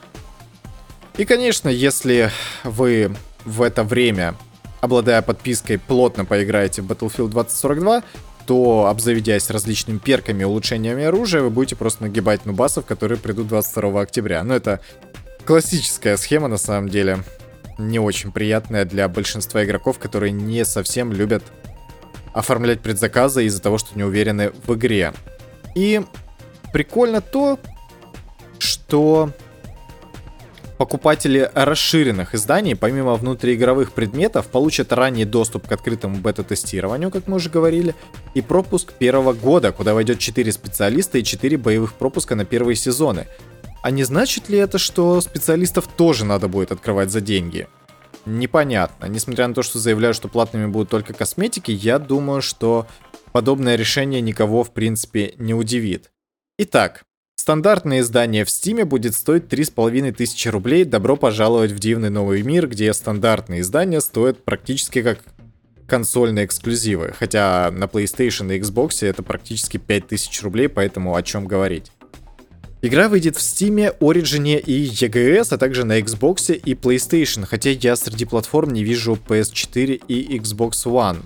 И, 1.17 1.25
конечно, 1.25 1.69
если 1.69 2.31
вы 2.65 3.15
в 3.45 3.63
это 3.63 3.85
время 3.85 4.35
обладая 4.81 5.23
подпиской, 5.23 5.79
плотно 5.79 6.25
поиграете 6.25 6.83
в 6.83 6.91
Battlefield 6.91 7.29
2042, 7.29 8.03
то, 8.47 8.87
обзаведясь 8.87 9.51
различными 9.51 9.99
перками 9.99 10.43
и 10.43 10.45
улучшениями 10.45 11.05
оружия, 11.05 11.43
вы 11.43 11.51
будете 11.51 11.77
просто 11.77 12.05
нагибать 12.05 12.47
нубасов, 12.47 12.87
которые 12.87 13.19
придут 13.19 13.49
22 13.49 14.01
октября. 14.01 14.43
Но 14.43 14.55
это 14.55 14.81
классическая 15.45 16.17
схема, 16.17 16.49
на 16.49 16.57
самом 16.57 16.89
деле. 16.89 17.19
Не 17.79 17.99
очень 17.99 18.33
приятная 18.33 18.85
для 18.85 19.09
большинства 19.09 19.65
игроков, 19.65 19.99
которые 19.99 20.33
не 20.33 20.65
совсем 20.65 21.13
любят 21.13 21.43
оформлять 22.33 22.81
предзаказы 22.81 23.45
из-за 23.47 23.63
того, 23.63 23.79
что 23.79 23.97
не 23.97 24.05
уверены 24.05 24.53
в 24.67 24.75
игре. 24.75 25.13
И 25.75 26.03
прикольно 26.73 27.21
то, 27.21 27.59
что 28.59 29.31
покупатели 30.81 31.51
расширенных 31.55 32.35
изданий, 32.35 32.75
помимо 32.75 33.15
внутриигровых 33.15 33.93
предметов, 33.93 34.47
получат 34.47 34.95
ранний 34.95 35.27
доступ 35.27 35.69
к 35.69 35.73
открытому 35.73 36.17
бета-тестированию, 36.17 37.11
как 37.11 37.27
мы 37.27 37.37
уже 37.37 37.51
говорили, 37.51 37.95
и 38.33 38.41
пропуск 38.41 38.95
первого 38.95 39.35
года, 39.35 39.73
куда 39.73 39.93
войдет 39.93 40.19
4 40.19 40.51
специалиста 40.53 41.19
и 41.19 41.23
4 41.23 41.59
боевых 41.59 41.93
пропуска 41.93 42.35
на 42.35 42.47
первые 42.47 42.77
сезоны. 42.77 43.27
А 43.83 43.91
не 43.91 44.05
значит 44.05 44.49
ли 44.49 44.57
это, 44.57 44.79
что 44.79 45.21
специалистов 45.21 45.87
тоже 45.87 46.25
надо 46.25 46.49
будет 46.49 46.73
открывать 46.73 47.11
за 47.11 47.21
деньги? 47.21 47.67
Непонятно. 48.27 49.07
Несмотря 49.07 49.49
на 49.49 49.55
то, 49.55 49.63
что 49.63 49.79
заявляют, 49.79 50.17
что 50.17 50.29
платными 50.29 50.67
будут 50.67 50.91
только 50.91 51.15
косметики, 51.15 51.71
я 51.71 51.99
думаю, 51.99 52.43
что 52.43 52.87
подобное 53.33 53.77
решение 53.77 54.21
никого 54.21 54.63
в 54.65 54.73
принципе 54.73 55.35
не 55.39 55.55
удивит. 55.55 56.11
Итак, 56.59 57.05
Стандартное 57.41 58.01
издание 58.01 58.45
в 58.45 58.49
Steam 58.49 58.85
будет 58.85 59.15
стоить 59.15 59.49
3500 59.49 60.53
рублей. 60.53 60.85
Добро 60.85 61.17
пожаловать 61.17 61.73
в 61.73 61.79
дивный 61.79 62.11
новый 62.11 62.43
мир, 62.43 62.69
где 62.69 62.93
стандартные 62.93 63.63
издания 63.63 64.03
стоят 64.03 64.45
практически 64.45 65.01
как 65.01 65.21
консольные 65.87 66.45
эксклюзивы. 66.45 67.15
Хотя 67.19 67.71
на 67.71 67.85
PlayStation 67.85 68.55
и 68.55 68.61
Xbox 68.61 69.07
это 69.07 69.23
практически 69.23 69.79
5000 69.79 70.43
рублей, 70.43 70.69
поэтому 70.69 71.17
о 71.17 71.23
чем 71.23 71.47
говорить. 71.47 71.91
Игра 72.83 73.09
выйдет 73.11 73.37
в 73.37 73.41
Steam, 73.41 73.95
Origin 73.99 74.59
и 74.59 74.87
EGS, 74.87 75.49
а 75.51 75.59
также 75.59 75.85
на 75.85 76.01
Xbox 76.01 76.55
и 76.55 76.73
PlayStation, 76.73 77.45
хотя 77.45 77.71
я 77.71 77.95
среди 77.95 78.25
платформ 78.25 78.73
не 78.73 78.83
вижу 78.83 79.19
PS4 79.29 80.03
и 80.09 80.39
Xbox 80.39 80.71
One. 80.87 81.23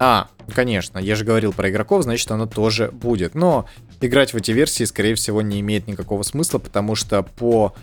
А, 0.00 0.28
конечно, 0.52 0.98
я 0.98 1.14
же 1.14 1.24
говорил 1.24 1.52
про 1.52 1.70
игроков, 1.70 2.02
значит 2.02 2.30
оно 2.32 2.46
тоже 2.46 2.90
будет. 2.90 3.36
Но 3.36 3.66
играть 4.00 4.32
в 4.32 4.36
эти 4.36 4.50
версии, 4.50 4.84
скорее 4.84 5.14
всего, 5.14 5.40
не 5.40 5.60
имеет 5.60 5.86
никакого 5.86 6.24
смысла, 6.24 6.58
потому 6.58 6.96
что 6.96 7.22
по 7.22 7.74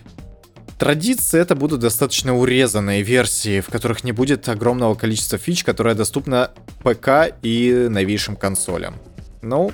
традиции 0.78 1.40
это 1.40 1.56
будут 1.56 1.80
достаточно 1.80 2.38
урезанные 2.38 3.02
версии, 3.02 3.62
в 3.62 3.68
которых 3.68 4.04
не 4.04 4.12
будет 4.12 4.50
огромного 4.50 4.96
количества 4.96 5.38
фич, 5.38 5.64
которое 5.64 5.96
доступно 5.96 6.52
ПК 6.84 7.34
и 7.42 7.88
новейшим 7.90 8.36
консолям. 8.36 8.96
Ну, 9.42 9.72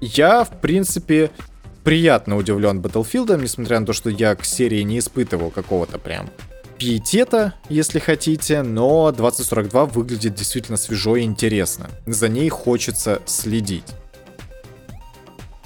я, 0.00 0.44
в 0.44 0.60
принципе, 0.60 1.30
приятно 1.86 2.36
удивлен 2.36 2.80
Battlefield, 2.80 3.40
несмотря 3.40 3.78
на 3.78 3.86
то, 3.86 3.92
что 3.92 4.10
я 4.10 4.34
к 4.34 4.44
серии 4.44 4.82
не 4.82 4.98
испытывал 4.98 5.50
какого-то 5.50 6.00
прям 6.00 6.28
пиетета, 6.78 7.54
если 7.68 8.00
хотите, 8.00 8.62
но 8.62 9.12
2042 9.12 9.84
выглядит 9.86 10.34
действительно 10.34 10.78
свежо 10.78 11.14
и 11.14 11.22
интересно. 11.22 11.88
За 12.04 12.28
ней 12.28 12.48
хочется 12.48 13.22
следить. 13.24 13.84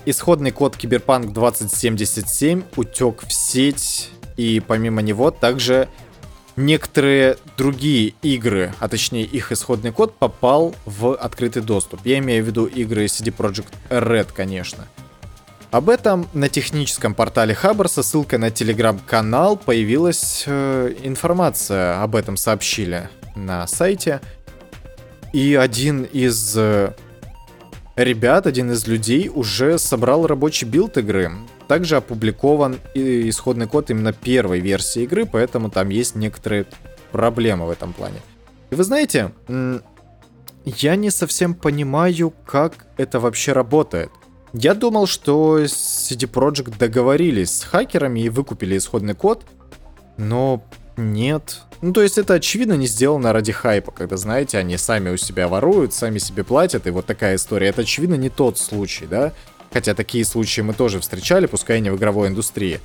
Исходный 0.04 0.50
код 0.50 0.76
Киберпанк 0.76 1.32
2077 1.32 2.64
утек 2.76 3.22
в 3.26 3.32
сеть, 3.32 4.10
и 4.36 4.60
помимо 4.60 5.00
него 5.00 5.30
также 5.30 5.88
некоторые 6.54 7.38
другие 7.56 8.12
игры, 8.20 8.74
а 8.78 8.88
точнее 8.88 9.24
их 9.24 9.52
исходный 9.52 9.90
код 9.90 10.14
попал 10.18 10.74
в 10.84 11.14
открытый 11.14 11.62
доступ. 11.62 12.04
Я 12.04 12.18
имею 12.18 12.44
в 12.44 12.46
виду 12.46 12.66
игры 12.66 13.06
CD 13.06 13.34
Projekt 13.34 13.72
Red, 13.88 14.28
конечно. 14.34 14.86
Об 15.70 15.88
этом 15.88 16.28
на 16.34 16.48
техническом 16.48 17.14
портале 17.14 17.54
Хабр 17.54 17.88
со 17.88 18.02
ссылкой 18.02 18.40
на 18.40 18.50
телеграм-канал 18.50 19.56
появилась 19.56 20.42
э, 20.46 20.94
информация, 21.04 22.02
об 22.02 22.16
этом 22.16 22.36
сообщили 22.36 23.08
на 23.36 23.68
сайте. 23.68 24.20
И 25.32 25.54
один 25.54 26.02
из 26.02 26.56
э, 26.56 26.92
ребят, 27.94 28.48
один 28.48 28.72
из 28.72 28.88
людей 28.88 29.30
уже 29.32 29.78
собрал 29.78 30.26
рабочий 30.26 30.66
билд 30.66 30.98
игры. 30.98 31.30
Также 31.68 31.98
опубликован 31.98 32.80
исходный 32.94 33.68
код 33.68 33.90
именно 33.90 34.12
первой 34.12 34.58
версии 34.58 35.04
игры, 35.04 35.24
поэтому 35.24 35.70
там 35.70 35.90
есть 35.90 36.16
некоторые 36.16 36.66
проблемы 37.12 37.66
в 37.66 37.70
этом 37.70 37.92
плане. 37.92 38.20
И 38.70 38.74
вы 38.74 38.82
знаете, 38.82 39.30
я 40.64 40.96
не 40.96 41.10
совсем 41.10 41.54
понимаю, 41.54 42.34
как 42.44 42.86
это 42.96 43.20
вообще 43.20 43.52
работает. 43.52 44.10
Я 44.52 44.74
думал, 44.74 45.06
что 45.06 45.60
CD 45.64 46.30
Projekt 46.30 46.76
договорились 46.78 47.58
с 47.58 47.64
хакерами 47.64 48.20
и 48.20 48.28
выкупили 48.28 48.76
исходный 48.76 49.14
код, 49.14 49.44
но 50.16 50.64
нет. 50.96 51.62
Ну, 51.82 51.92
то 51.92 52.02
есть 52.02 52.18
это 52.18 52.34
очевидно 52.34 52.74
не 52.74 52.86
сделано 52.86 53.32
ради 53.32 53.52
хайпа, 53.52 53.90
когда, 53.90 54.16
знаете, 54.16 54.58
они 54.58 54.76
сами 54.76 55.10
у 55.10 55.16
себя 55.16 55.48
воруют, 55.48 55.94
сами 55.94 56.18
себе 56.18 56.44
платят, 56.44 56.86
и 56.86 56.90
вот 56.90 57.06
такая 57.06 57.36
история. 57.36 57.68
Это, 57.68 57.82
очевидно, 57.82 58.16
не 58.16 58.28
тот 58.28 58.58
случай, 58.58 59.06
да? 59.06 59.32
Хотя 59.72 59.94
такие 59.94 60.24
случаи 60.24 60.60
мы 60.62 60.74
тоже 60.74 61.00
встречали, 61.00 61.46
пускай 61.46 61.80
не 61.80 61.90
в 61.90 61.96
игровой 61.96 62.28
индустрии. 62.28 62.80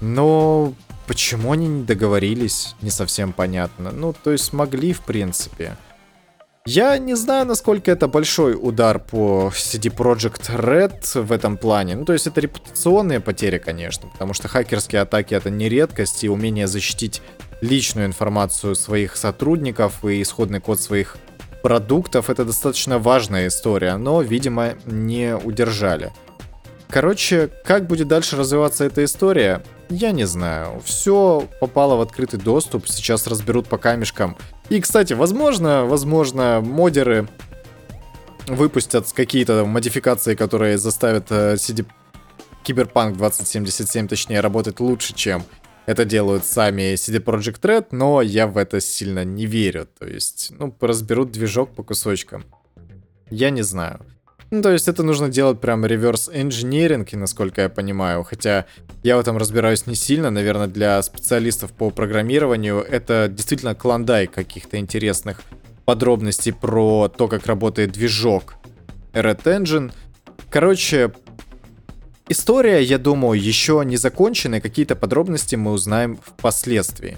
Но 0.00 0.72
почему 1.06 1.52
они 1.52 1.66
не 1.66 1.82
договорились, 1.82 2.74
не 2.80 2.90
совсем 2.90 3.32
понятно. 3.32 3.90
Ну, 3.90 4.14
то 4.14 4.30
есть 4.30 4.44
смогли, 4.44 4.92
в 4.92 5.00
принципе. 5.00 5.76
Я 6.70 6.98
не 6.98 7.14
знаю, 7.14 7.46
насколько 7.46 7.90
это 7.90 8.08
большой 8.08 8.54
удар 8.54 8.98
по 8.98 9.50
CD 9.54 9.90
Projekt 9.90 10.54
Red 10.54 11.18
в 11.22 11.32
этом 11.32 11.56
плане. 11.56 11.96
Ну, 11.96 12.04
то 12.04 12.12
есть 12.12 12.26
это 12.26 12.42
репутационные 12.42 13.20
потери, 13.20 13.56
конечно, 13.56 14.10
потому 14.10 14.34
что 14.34 14.48
хакерские 14.48 15.00
атаки 15.00 15.32
это 15.32 15.48
не 15.48 15.70
редкость, 15.70 16.24
и 16.24 16.28
умение 16.28 16.66
защитить 16.66 17.22
личную 17.62 18.06
информацию 18.06 18.74
своих 18.74 19.16
сотрудников 19.16 20.04
и 20.04 20.20
исходный 20.20 20.60
код 20.60 20.78
своих 20.78 21.16
продуктов. 21.62 22.28
Это 22.28 22.44
достаточно 22.44 22.98
важная 22.98 23.46
история, 23.46 23.96
но, 23.96 24.20
видимо, 24.20 24.74
не 24.84 25.36
удержали. 25.36 26.12
Короче, 26.90 27.48
как 27.64 27.86
будет 27.86 28.08
дальше 28.08 28.36
развиваться 28.36 28.84
эта 28.84 29.04
история, 29.04 29.62
я 29.88 30.10
не 30.10 30.26
знаю. 30.26 30.82
Все 30.84 31.48
попало 31.60 31.96
в 31.96 32.02
открытый 32.02 32.38
доступ, 32.38 32.88
сейчас 32.88 33.26
разберут 33.26 33.68
по 33.68 33.78
камешкам. 33.78 34.36
И, 34.68 34.80
кстати, 34.80 35.14
возможно, 35.14 35.86
возможно, 35.86 36.60
модеры 36.60 37.28
выпустят 38.46 39.10
какие-то 39.12 39.64
модификации, 39.64 40.34
которые 40.34 40.78
заставят 40.78 41.30
CD 41.30 41.86
Киберпанк 42.62 43.16
2077, 43.16 44.08
точнее, 44.08 44.40
работать 44.40 44.80
лучше, 44.80 45.14
чем 45.14 45.42
это 45.86 46.04
делают 46.04 46.44
сами 46.44 46.94
CD 46.94 47.18
Projekt 47.22 47.62
Red, 47.62 47.86
но 47.92 48.20
я 48.20 48.46
в 48.46 48.58
это 48.58 48.78
сильно 48.78 49.24
не 49.24 49.46
верю. 49.46 49.88
То 49.98 50.06
есть, 50.06 50.50
ну, 50.50 50.76
разберут 50.80 51.32
движок 51.32 51.74
по 51.74 51.82
кусочкам. 51.82 52.44
Я 53.30 53.48
не 53.48 53.62
знаю. 53.62 54.00
Ну, 54.50 54.62
то 54.62 54.72
есть 54.72 54.88
это 54.88 55.02
нужно 55.02 55.28
делать 55.28 55.60
прям 55.60 55.84
реверс 55.84 56.30
инженеринг, 56.32 57.12
насколько 57.12 57.62
я 57.62 57.68
понимаю. 57.68 58.24
Хотя 58.24 58.64
я 59.02 59.16
в 59.16 59.20
этом 59.20 59.36
разбираюсь 59.36 59.86
не 59.86 59.94
сильно. 59.94 60.30
Наверное, 60.30 60.68
для 60.68 61.02
специалистов 61.02 61.72
по 61.72 61.90
программированию 61.90 62.80
это 62.80 63.28
действительно 63.30 63.74
кландай 63.74 64.26
каких-то 64.26 64.78
интересных 64.78 65.42
подробностей 65.84 66.52
про 66.52 67.08
то, 67.08 67.28
как 67.28 67.46
работает 67.46 67.92
движок 67.92 68.54
Red 69.12 69.42
Engine. 69.44 69.92
Короче, 70.50 71.12
История, 72.30 72.82
я 72.82 72.98
думаю, 72.98 73.40
еще 73.40 73.82
не 73.86 73.96
закончена, 73.96 74.56
и 74.56 74.60
какие-то 74.60 74.94
подробности 74.96 75.56
мы 75.56 75.72
узнаем 75.72 76.18
впоследствии. 76.22 77.16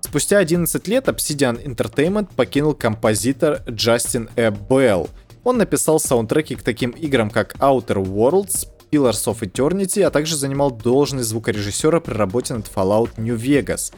Спустя 0.00 0.38
11 0.38 0.88
лет 0.88 1.06
Obsidian 1.06 1.64
Entertainment 1.64 2.28
покинул 2.34 2.74
композитор 2.74 3.62
Джастин 3.68 4.28
Э. 4.34 4.50
Белл. 4.50 5.08
Он 5.44 5.58
написал 5.58 6.00
саундтреки 6.00 6.56
к 6.56 6.62
таким 6.62 6.90
играм, 6.90 7.30
как 7.30 7.54
Outer 7.56 8.02
Worlds, 8.02 8.68
Pillars 8.90 9.26
of 9.26 9.40
Eternity, 9.40 10.02
а 10.02 10.10
также 10.10 10.36
занимал 10.36 10.70
должность 10.70 11.28
звукорежиссера 11.28 12.00
при 12.00 12.14
работе 12.14 12.54
над 12.54 12.66
Fallout 12.74 13.10
New 13.16 13.36
Vegas. 13.36 13.92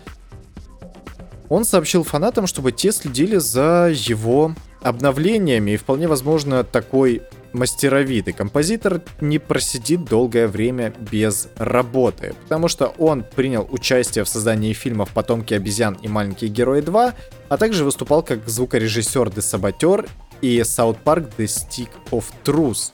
Он 1.48 1.64
сообщил 1.64 2.02
фанатам, 2.02 2.46
чтобы 2.46 2.72
те 2.72 2.90
следили 2.90 3.36
за 3.36 3.92
его 3.94 4.52
обновлениями, 4.82 5.72
и 5.72 5.76
вполне 5.76 6.08
возможно 6.08 6.64
такой 6.64 7.22
мастеровитый 7.52 8.32
композитор 8.32 9.00
не 9.20 9.38
просидит 9.38 10.04
долгое 10.04 10.46
время 10.46 10.92
без 11.10 11.48
работы, 11.56 12.34
потому 12.42 12.68
что 12.68 12.88
он 12.98 13.24
принял 13.24 13.66
участие 13.70 14.24
в 14.24 14.28
создании 14.28 14.72
фильмов 14.72 15.10
«Потомки 15.10 15.54
обезьян» 15.54 15.96
и 16.02 16.08
«Маленькие 16.08 16.50
герои 16.50 16.82
2», 16.82 17.14
а 17.48 17.56
также 17.56 17.84
выступал 17.84 18.22
как 18.22 18.46
звукорежиссер 18.48 19.28
The 19.28 19.38
Saboteur 19.38 20.08
и 20.40 20.60
South 20.60 20.98
Park 21.04 21.32
The 21.36 21.46
Stick 21.46 21.90
of 22.10 22.24
Truth 22.44 22.92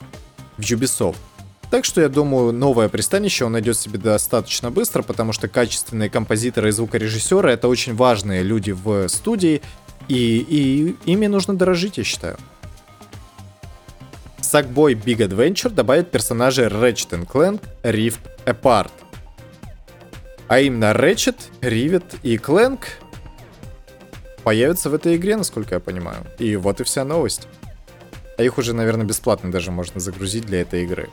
в 0.57 0.61
Ubisoft. 0.61 1.17
Так 1.69 1.85
что 1.85 2.01
я 2.01 2.09
думаю, 2.09 2.53
новое 2.53 2.87
пристанище 2.87 3.45
он 3.45 3.53
найдет 3.53 3.77
себе 3.77 3.97
достаточно 3.97 4.69
быстро, 4.69 5.01
потому 5.01 5.33
что 5.33 5.47
качественные 5.47 6.09
композиторы 6.09 6.69
и 6.69 6.71
звукорежиссеры 6.71 7.51
это 7.51 7.67
очень 7.67 7.95
важные 7.95 8.43
люди 8.43 8.71
в 8.71 9.07
студии, 9.07 9.61
и, 10.07 10.45
и 10.47 11.11
ими 11.11 11.25
нужно 11.25 11.55
дорожить, 11.55 11.97
я 11.97 12.03
считаю. 12.03 12.37
Sackboy 14.39 14.93
Big 14.93 15.17
Adventure 15.17 15.71
добавит 15.71 16.11
персонажей 16.11 16.67
Ratchet 16.67 17.25
Clank 17.25 17.61
Rift 17.81 18.19
Apart. 18.45 18.91
А 20.47 20.59
именно 20.59 20.91
Ratchet, 20.91 21.37
Rivet 21.61 22.03
и 22.21 22.35
Clank 22.35 22.81
появятся 24.43 24.89
в 24.89 24.93
этой 24.93 25.15
игре, 25.15 25.37
насколько 25.37 25.75
я 25.75 25.79
понимаю. 25.79 26.25
И 26.39 26.55
вот 26.55 26.81
и 26.81 26.83
вся 26.83 27.03
новость. 27.05 27.47
А 28.37 28.43
их 28.43 28.57
уже, 28.57 28.73
наверное, 28.73 29.05
бесплатно 29.05 29.51
даже 29.51 29.71
можно 29.71 29.99
загрузить 29.99 30.45
для 30.45 30.61
этой 30.61 30.83
игры. 30.83 31.09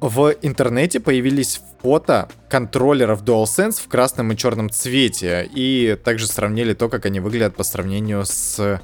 В 0.00 0.34
интернете 0.42 0.98
появились 0.98 1.60
фото 1.82 2.28
контроллеров 2.48 3.22
DualSense 3.22 3.82
в 3.82 3.88
красном 3.88 4.32
и 4.32 4.36
черном 4.36 4.70
цвете. 4.70 5.48
И 5.54 5.96
также 6.02 6.26
сравнили 6.26 6.72
то, 6.72 6.88
как 6.88 7.06
они 7.06 7.20
выглядят 7.20 7.54
по 7.54 7.64
сравнению 7.64 8.24
с 8.24 8.80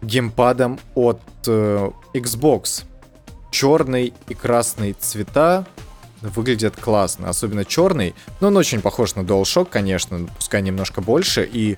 геймпадом 0.00 0.78
от 0.94 1.20
э, 1.46 1.90
Xbox. 2.14 2.84
Черный 3.50 4.14
и 4.28 4.34
красный 4.34 4.94
цвета 4.94 5.66
выглядят 6.20 6.76
классно, 6.76 7.28
особенно 7.28 7.64
черный, 7.64 8.14
но 8.40 8.48
он 8.48 8.56
очень 8.56 8.80
похож 8.80 9.14
на 9.14 9.20
DualShock, 9.20 9.68
конечно, 9.70 10.28
пускай 10.36 10.62
немножко 10.62 11.00
больше, 11.00 11.48
и 11.50 11.76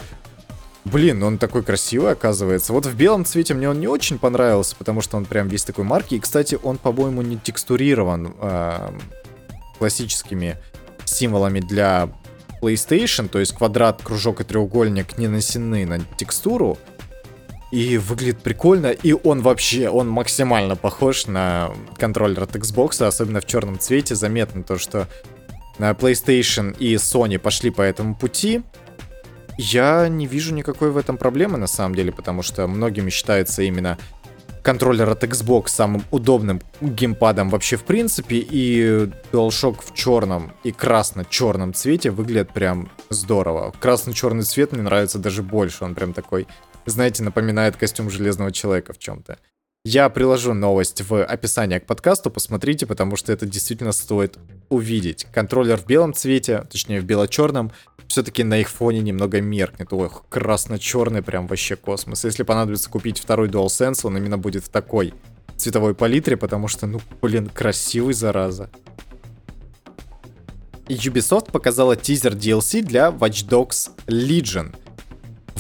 Блин, 0.84 1.22
он 1.22 1.36
такой 1.36 1.62
красивый, 1.62 2.12
оказывается. 2.12 2.72
Вот 2.72 2.86
в 2.86 2.96
белом 2.96 3.26
цвете 3.26 3.52
мне 3.52 3.68
он 3.68 3.80
не 3.80 3.86
очень 3.86 4.18
понравился, 4.18 4.74
потому 4.76 5.02
что 5.02 5.18
он 5.18 5.26
прям 5.26 5.46
весь 5.48 5.62
такой 5.62 5.84
марки. 5.84 6.14
И, 6.14 6.20
кстати, 6.20 6.58
он, 6.62 6.78
по-моему, 6.78 7.20
не 7.20 7.36
текстурирован 7.36 8.34
э, 8.40 8.90
классическими 9.78 10.56
символами 11.04 11.60
для 11.60 12.08
PlayStation. 12.62 13.28
То 13.28 13.40
есть 13.40 13.52
квадрат, 13.52 14.00
кружок 14.02 14.40
и 14.40 14.44
треугольник 14.44 15.18
не 15.18 15.28
нанесены 15.28 15.84
на 15.84 16.00
текстуру. 16.16 16.78
И 17.70 17.98
выглядит 17.98 18.42
прикольно, 18.42 18.88
и 18.88 19.12
он 19.12 19.42
вообще, 19.42 19.88
он 19.88 20.08
максимально 20.08 20.74
похож 20.74 21.26
на 21.26 21.70
контроллер 21.96 22.42
от 22.42 22.56
Xbox, 22.56 23.04
особенно 23.06 23.40
в 23.40 23.46
черном 23.46 23.78
цвете. 23.78 24.16
Заметно 24.16 24.64
то, 24.64 24.76
что 24.76 25.06
PlayStation 25.78 26.76
и 26.78 26.94
Sony 26.96 27.38
пошли 27.38 27.70
по 27.70 27.82
этому 27.82 28.14
пути. 28.14 28.62
Я 29.56 30.08
не 30.08 30.26
вижу 30.26 30.54
никакой 30.54 30.90
в 30.90 30.96
этом 30.96 31.16
проблемы 31.16 31.58
на 31.58 31.66
самом 31.66 31.94
деле, 31.94 32.12
потому 32.12 32.42
что 32.42 32.66
многими 32.66 33.10
считается 33.10 33.62
именно 33.62 33.98
контроллер 34.62 35.08
от 35.08 35.24
Xbox 35.24 35.68
самым 35.68 36.04
удобным 36.10 36.60
геймпадом 36.80 37.48
вообще 37.48 37.76
в 37.76 37.84
принципе, 37.84 38.36
и 38.36 39.08
DualShock 39.32 39.78
в 39.84 39.94
черном 39.94 40.52
и 40.64 40.72
красно-черном 40.72 41.72
цвете 41.72 42.10
выглядит 42.10 42.52
прям 42.52 42.90
здорово. 43.08 43.72
Красно-черный 43.80 44.42
цвет 44.42 44.72
мне 44.72 44.82
нравится 44.82 45.18
даже 45.18 45.42
больше, 45.42 45.84
он 45.84 45.94
прям 45.94 46.12
такой 46.12 46.46
знаете, 46.90 47.22
напоминает 47.22 47.76
костюм 47.76 48.10
Железного 48.10 48.52
Человека 48.52 48.92
в 48.92 48.98
чем-то. 48.98 49.38
Я 49.84 50.10
приложу 50.10 50.52
новость 50.52 51.00
в 51.00 51.24
описание 51.24 51.80
к 51.80 51.86
подкасту, 51.86 52.30
посмотрите, 52.30 52.86
потому 52.86 53.16
что 53.16 53.32
это 53.32 53.46
действительно 53.46 53.92
стоит 53.92 54.38
увидеть. 54.68 55.26
Контроллер 55.32 55.78
в 55.78 55.86
белом 55.86 56.12
цвете, 56.12 56.66
точнее 56.70 57.00
в 57.00 57.04
бело-черном, 57.04 57.72
все-таки 58.06 58.44
на 58.44 58.58
их 58.58 58.68
фоне 58.68 59.00
немного 59.00 59.40
меркнет. 59.40 59.90
Ох, 59.92 60.26
красно-черный 60.28 61.22
прям 61.22 61.46
вообще 61.46 61.76
космос. 61.76 62.24
Если 62.24 62.42
понадобится 62.42 62.90
купить 62.90 63.18
второй 63.18 63.48
DualSense, 63.48 64.00
он 64.04 64.18
именно 64.18 64.36
будет 64.36 64.64
в 64.64 64.68
такой 64.68 65.14
цветовой 65.56 65.94
палитре, 65.94 66.36
потому 66.36 66.68
что, 66.68 66.86
ну, 66.86 67.00
блин, 67.22 67.48
красивый, 67.48 68.12
зараза. 68.12 68.68
Ubisoft 70.88 71.52
показала 71.52 71.96
тизер 71.96 72.34
DLC 72.34 72.82
для 72.82 73.08
Watch 73.08 73.48
Dogs 73.48 73.92
Legion— 74.06 74.74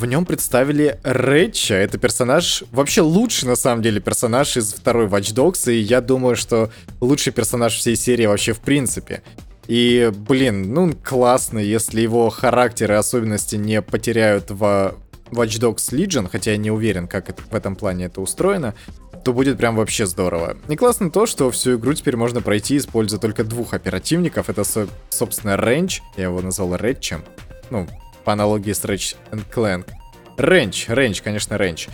в 0.00 0.06
нем 0.06 0.24
представили 0.24 0.98
Рэтча. 1.02 1.74
Это 1.74 1.98
персонаж, 1.98 2.64
вообще 2.72 3.02
лучший 3.02 3.48
на 3.48 3.56
самом 3.56 3.82
деле 3.82 4.00
персонаж 4.00 4.56
из 4.56 4.72
второй 4.72 5.06
Watch 5.06 5.34
Dogs, 5.34 5.70
и 5.70 5.78
я 5.78 6.00
думаю, 6.00 6.36
что 6.36 6.70
лучший 7.00 7.32
персонаж 7.32 7.76
всей 7.76 7.96
серии 7.96 8.24
вообще 8.24 8.54
в 8.54 8.60
принципе. 8.60 9.22
И, 9.66 10.10
блин, 10.12 10.72
ну 10.72 10.92
классно, 11.04 11.58
если 11.58 12.00
его 12.00 12.30
характер 12.30 12.90
и 12.92 12.94
особенности 12.94 13.56
не 13.56 13.82
потеряют 13.82 14.50
в 14.50 14.96
Watch 15.30 15.60
Dogs 15.60 15.92
Legion, 15.92 16.28
хотя 16.32 16.52
я 16.52 16.56
не 16.56 16.70
уверен, 16.70 17.06
как 17.06 17.28
это, 17.28 17.42
в 17.42 17.54
этом 17.54 17.76
плане 17.76 18.06
это 18.06 18.22
устроено, 18.22 18.74
то 19.22 19.34
будет 19.34 19.58
прям 19.58 19.76
вообще 19.76 20.06
здорово. 20.06 20.56
И 20.68 20.76
классно 20.76 21.10
то, 21.10 21.26
что 21.26 21.50
всю 21.50 21.76
игру 21.76 21.92
теперь 21.92 22.16
можно 22.16 22.40
пройти, 22.40 22.78
используя 22.78 23.20
только 23.20 23.44
двух 23.44 23.74
оперативников. 23.74 24.48
Это, 24.48 24.62
собственно, 25.10 25.58
Рэнч, 25.58 26.00
я 26.16 26.24
его 26.24 26.40
назвал 26.40 26.74
Рэтчем. 26.76 27.22
Ну, 27.68 27.86
аналогии 28.32 28.72
с 28.72 28.84
Ratchet 28.84 29.16
Clank. 29.54 29.88
Рэнч, 30.36 30.88
Рэнч, 30.88 31.22
конечно, 31.22 31.58
Рэнч. 31.58 31.88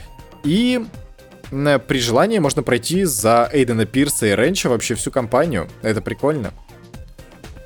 И 0.44 0.84
при 1.50 1.98
желании 2.00 2.38
можно 2.38 2.62
пройти 2.62 3.04
за 3.04 3.48
Эйдена 3.52 3.86
Пирса 3.86 4.26
и 4.26 4.30
Рэнча 4.30 4.68
вообще 4.68 4.94
всю 4.94 5.10
компанию. 5.10 5.68
Это 5.82 6.00
прикольно. 6.00 6.52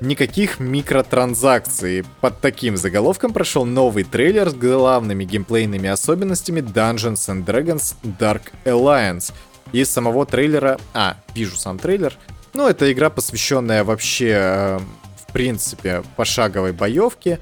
Никаких 0.01 0.59
микротранзакций. 0.59 2.03
Под 2.21 2.41
таким 2.41 2.75
заголовком 2.75 3.33
прошел 3.33 3.65
новый 3.65 4.03
трейлер 4.03 4.49
с 4.49 4.53
главными 4.53 5.23
геймплейными 5.25 5.89
особенностями 5.89 6.61
Dungeons 6.61 7.27
and 7.29 7.45
Dragons 7.45 7.95
Dark 8.19 8.43
Alliance. 8.65 9.31
Из 9.71 9.91
самого 9.91 10.25
трейлера... 10.25 10.79
А, 10.93 11.17
вижу 11.35 11.55
сам 11.55 11.77
трейлер. 11.77 12.17
Ну, 12.53 12.67
это 12.67 12.91
игра, 12.91 13.09
посвященная 13.09 13.83
вообще, 13.83 14.31
э, 14.33 14.79
в 15.17 15.31
принципе, 15.31 16.03
пошаговой 16.17 16.73
боевке 16.73 17.39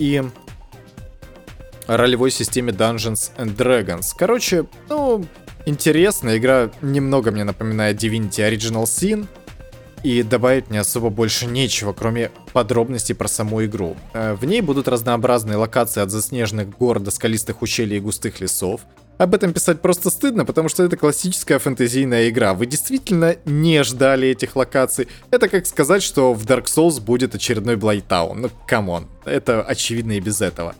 и 0.00 0.24
ролевой 1.86 2.30
системе 2.32 2.72
Dungeons 2.72 3.30
and 3.36 3.54
Dragons. 3.54 4.12
Короче, 4.16 4.66
ну, 4.88 5.24
интересная 5.66 6.38
игра, 6.38 6.70
немного 6.82 7.30
мне 7.30 7.44
напоминает 7.44 8.02
Divinity 8.02 8.50
Original 8.50 8.84
Sin. 8.84 9.28
и 10.02 10.22
добавить 10.22 10.70
мне 10.70 10.80
особо 10.80 11.10
больше 11.10 11.44
нечего, 11.44 11.92
кроме 11.92 12.30
подробностей 12.54 13.14
про 13.14 13.28
саму 13.28 13.62
игру. 13.66 13.96
Э, 14.14 14.32
в 14.32 14.46
ней 14.46 14.62
будут 14.62 14.88
разнообразные 14.88 15.56
локации 15.56 16.00
от 16.00 16.10
заснеженных 16.10 16.70
гор 16.70 17.00
до 17.00 17.10
скалистых 17.10 17.60
ущелий 17.60 17.98
и 17.98 18.00
густых 18.00 18.40
лесов. 18.40 18.80
Об 19.20 19.34
этом 19.34 19.52
писать 19.52 19.82
просто 19.82 20.08
стыдно, 20.08 20.46
потому 20.46 20.70
что 20.70 20.82
это 20.82 20.96
классическая 20.96 21.58
фэнтезийная 21.58 22.30
игра. 22.30 22.54
Вы 22.54 22.64
действительно 22.64 23.36
не 23.44 23.84
ждали 23.84 24.28
этих 24.28 24.56
локаций. 24.56 25.08
Это 25.30 25.50
как 25.50 25.66
сказать, 25.66 26.02
что 26.02 26.32
в 26.32 26.46
Dark 26.46 26.64
Souls 26.64 27.02
будет 27.02 27.34
очередной 27.34 27.76
Blighttown. 27.76 28.40
Ну, 28.40 28.50
come 28.66 28.90
on. 28.90 29.08
Это 29.26 29.60
очевидно 29.60 30.12
и 30.12 30.20
без 30.20 30.40
этого. 30.40 30.74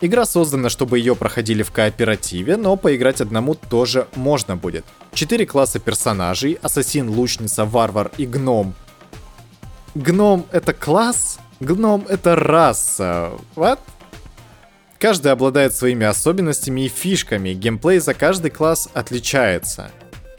Игра 0.00 0.26
создана, 0.26 0.68
чтобы 0.68 0.98
ее 0.98 1.14
проходили 1.14 1.62
в 1.62 1.70
кооперативе, 1.70 2.56
но 2.56 2.74
поиграть 2.74 3.20
одному 3.20 3.54
тоже 3.54 4.08
можно 4.16 4.56
будет. 4.56 4.84
Четыре 5.12 5.46
класса 5.46 5.78
персонажей, 5.78 6.58
ассасин, 6.60 7.08
лучница, 7.08 7.64
варвар 7.64 8.10
и 8.18 8.26
гном. 8.26 8.74
Гном 9.94 10.44
это 10.50 10.72
класс? 10.72 11.38
Гном 11.60 12.04
это 12.08 12.34
раса. 12.34 13.30
What? 13.54 13.78
Каждый 15.06 15.30
обладает 15.30 15.72
своими 15.72 16.04
особенностями 16.04 16.86
и 16.86 16.88
фишками, 16.88 17.50
геймплей 17.50 18.00
за 18.00 18.12
каждый 18.12 18.50
класс 18.50 18.88
отличается. 18.92 19.92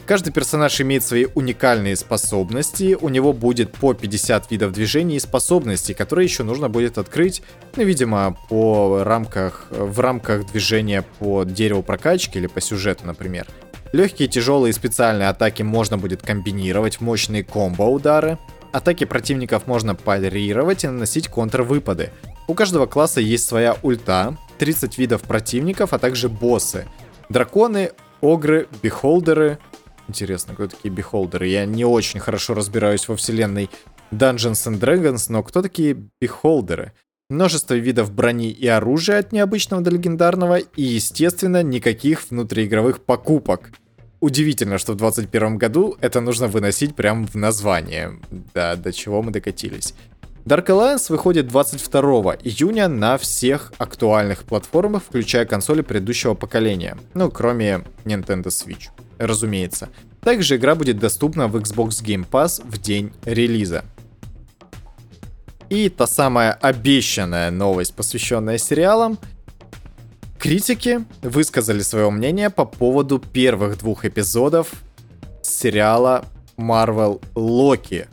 Каждый 0.05 0.33
персонаж 0.33 0.81
имеет 0.81 1.05
свои 1.05 1.25
уникальные 1.35 1.95
способности, 1.95 2.97
у 2.99 3.07
него 3.07 3.31
будет 3.31 3.71
по 3.71 3.93
50 3.93 4.51
видов 4.51 4.73
движений 4.73 5.15
и 5.15 5.19
способностей, 5.21 5.93
которые 5.93 6.25
еще 6.25 6.43
нужно 6.43 6.67
будет 6.67 6.97
открыть, 6.97 7.43
ну, 7.77 7.83
видимо, 7.83 8.37
по 8.49 9.05
рамках, 9.05 9.67
в 9.69 10.01
рамках 10.01 10.51
движения 10.51 11.05
по 11.19 11.45
дереву 11.45 11.81
прокачки 11.81 12.37
или 12.37 12.47
по 12.47 12.59
сюжету, 12.59 13.07
например. 13.07 13.47
Легкие, 13.93 14.27
тяжелые 14.27 14.71
и 14.71 14.73
специальные 14.73 15.29
атаки 15.29 15.63
можно 15.63 15.97
будет 15.97 16.23
комбинировать 16.23 16.97
в 16.97 17.01
мощные 17.03 17.45
комбо-удары. 17.45 18.37
Атаки 18.73 19.05
противников 19.05 19.65
можно 19.65 19.95
парировать 19.95 20.83
и 20.83 20.87
наносить 20.87 21.29
контрвыпады. 21.29 22.11
У 22.49 22.53
каждого 22.53 22.85
класса 22.85 23.21
есть 23.21 23.45
своя 23.45 23.77
ульта, 23.81 24.37
30 24.57 24.97
видов 24.97 25.21
противников, 25.23 25.93
а 25.93 25.99
также 25.99 26.29
боссы. 26.29 26.87
Драконы, 27.29 27.91
огры, 28.21 28.67
бихолдеры, 28.81 29.59
Интересно, 30.07 30.53
кто 30.53 30.67
такие 30.67 30.89
бихолдеры? 30.89 31.47
Я 31.47 31.65
не 31.65 31.83
очень 31.83 32.19
хорошо 32.19 32.53
разбираюсь 32.53 33.07
во 33.07 33.17
вселенной 33.17 33.69
Dungeons 34.11 34.67
and 34.67 34.79
Dragons, 34.79 35.25
но 35.29 35.43
кто 35.43 35.61
такие 35.61 35.97
бихолдеры? 36.21 36.93
Множество 37.29 37.73
видов 37.73 38.13
брони 38.13 38.51
и 38.51 38.67
оружия 38.67 39.19
от 39.19 39.33
необычного 39.33 39.83
до 39.83 39.91
легендарного, 39.91 40.59
и, 40.59 40.81
естественно, 40.81 41.61
никаких 41.61 42.31
внутриигровых 42.31 43.01
покупок. 43.01 43.71
Удивительно, 44.21 44.77
что 44.77 44.93
в 44.93 44.95
2021 44.95 45.57
году 45.57 45.97
это 45.99 46.21
нужно 46.21 46.47
выносить 46.47 46.95
прямо 46.95 47.27
в 47.27 47.35
название. 47.35 48.17
Да, 48.53 48.77
до 48.77 48.93
чего 48.93 49.21
мы 49.21 49.31
докатились. 49.31 49.93
Dark 50.47 50.67
Alliance 50.67 51.07
выходит 51.09 51.47
22 51.47 52.37
июня 52.41 52.87
на 52.87 53.17
всех 53.17 53.73
актуальных 53.79 54.45
платформах, 54.45 55.03
включая 55.03 55.45
консоли 55.45 55.81
предыдущего 55.81 56.35
поколения. 56.35 56.97
Ну, 57.13 57.29
кроме 57.29 57.83
Nintendo 58.05 58.45
Switch 58.45 58.87
разумеется. 59.17 59.89
Также 60.21 60.55
игра 60.55 60.75
будет 60.75 60.99
доступна 60.99 61.49
в 61.49 61.57
Xbox 61.57 62.01
Game 62.01 62.25
Pass 62.25 62.65
в 62.65 62.77
день 62.77 63.11
релиза. 63.25 63.83
И 65.69 65.89
та 65.89 66.07
самая 66.07 66.53
обещанная 66.53 67.51
новость, 67.51 67.93
посвященная 67.93 68.57
сериалам. 68.57 69.19
Критики 70.39 71.03
высказали 71.23 71.81
свое 71.81 72.09
мнение 72.09 72.49
по 72.49 72.63
поводу 72.63 73.19
первых 73.19 73.79
двух 73.79 74.05
эпизодов 74.05 74.71
сериала 75.41 76.23
Marvel 76.57 77.21
Локи. 77.35 78.07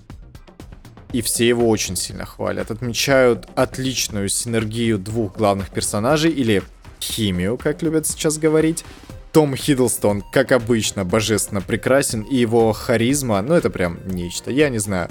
И 1.14 1.22
все 1.22 1.46
его 1.46 1.68
очень 1.68 1.94
сильно 1.94 2.26
хвалят. 2.26 2.72
Отмечают 2.72 3.46
отличную 3.54 4.28
синергию 4.28 4.98
двух 4.98 5.36
главных 5.36 5.70
персонажей, 5.70 6.32
или 6.32 6.60
химию, 7.00 7.56
как 7.56 7.82
любят 7.82 8.08
сейчас 8.08 8.36
говорить. 8.36 8.84
Том 9.30 9.54
Хиддлстон, 9.54 10.24
как 10.32 10.50
обычно, 10.50 11.04
божественно 11.04 11.60
прекрасен, 11.60 12.22
и 12.22 12.34
его 12.34 12.72
харизма, 12.72 13.42
ну 13.42 13.54
это 13.54 13.70
прям 13.70 14.00
нечто, 14.06 14.50
я 14.50 14.68
не 14.70 14.78
знаю. 14.78 15.08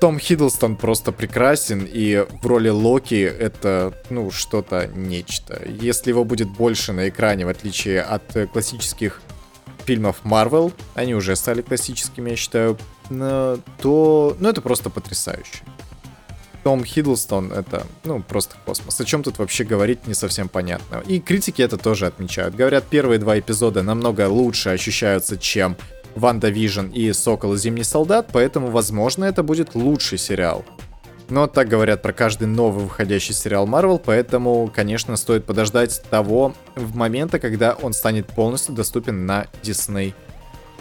Том 0.00 0.20
Хиддлстон 0.20 0.76
просто 0.76 1.10
прекрасен, 1.10 1.84
и 1.84 2.24
в 2.40 2.46
роли 2.46 2.68
Локи 2.68 3.20
это, 3.20 3.92
ну, 4.10 4.30
что-то 4.30 4.86
нечто. 4.94 5.60
Если 5.66 6.10
его 6.10 6.24
будет 6.24 6.48
больше 6.48 6.92
на 6.92 7.08
экране, 7.08 7.44
в 7.44 7.48
отличие 7.48 8.02
от 8.02 8.22
классических 8.52 9.20
фильмов 9.84 10.20
Marvel, 10.22 10.72
они 10.94 11.16
уже 11.16 11.34
стали 11.34 11.62
классическими, 11.62 12.30
я 12.30 12.36
считаю, 12.36 12.78
то, 13.08 14.36
ну, 14.38 14.48
это 14.48 14.60
просто 14.60 14.90
потрясающе. 14.90 15.62
Том 16.62 16.82
Хиддлстон— 16.82 17.52
это, 17.54 17.86
ну, 18.04 18.22
просто 18.22 18.56
космос. 18.64 18.98
О 18.98 19.04
чем 19.04 19.22
тут 19.22 19.38
вообще 19.38 19.64
говорить, 19.64 20.06
не 20.06 20.14
совсем 20.14 20.48
понятно. 20.48 21.02
И 21.06 21.20
критики 21.20 21.60
это 21.60 21.76
тоже 21.76 22.06
отмечают. 22.06 22.54
Говорят, 22.54 22.84
первые 22.84 23.18
два 23.18 23.38
эпизода 23.38 23.82
намного 23.82 24.28
лучше 24.28 24.70
ощущаются, 24.70 25.36
чем 25.36 25.76
WandaVision 26.14 26.86
и 26.86 27.12
Сокол 27.12 27.54
и 27.54 27.58
Зимний 27.58 27.84
Солдат, 27.84 28.28
поэтому, 28.32 28.68
возможно, 28.68 29.24
это 29.26 29.42
будет 29.42 29.74
лучший 29.74 30.16
сериал. 30.16 30.64
Но 31.28 31.46
так 31.46 31.68
говорят 31.68 32.02
про 32.02 32.12
каждый 32.12 32.46
новый 32.46 32.84
выходящий 32.84 33.32
сериал 33.32 33.66
Marvel, 33.66 34.00
поэтому, 34.02 34.70
конечно, 34.74 35.16
стоит 35.16 35.44
подождать 35.44 36.02
того 36.10 36.54
момента, 36.76 37.38
когда 37.38 37.72
он 37.74 37.92
станет 37.92 38.26
полностью 38.26 38.74
доступен 38.74 39.26
на 39.26 39.46
Disney 39.62 40.14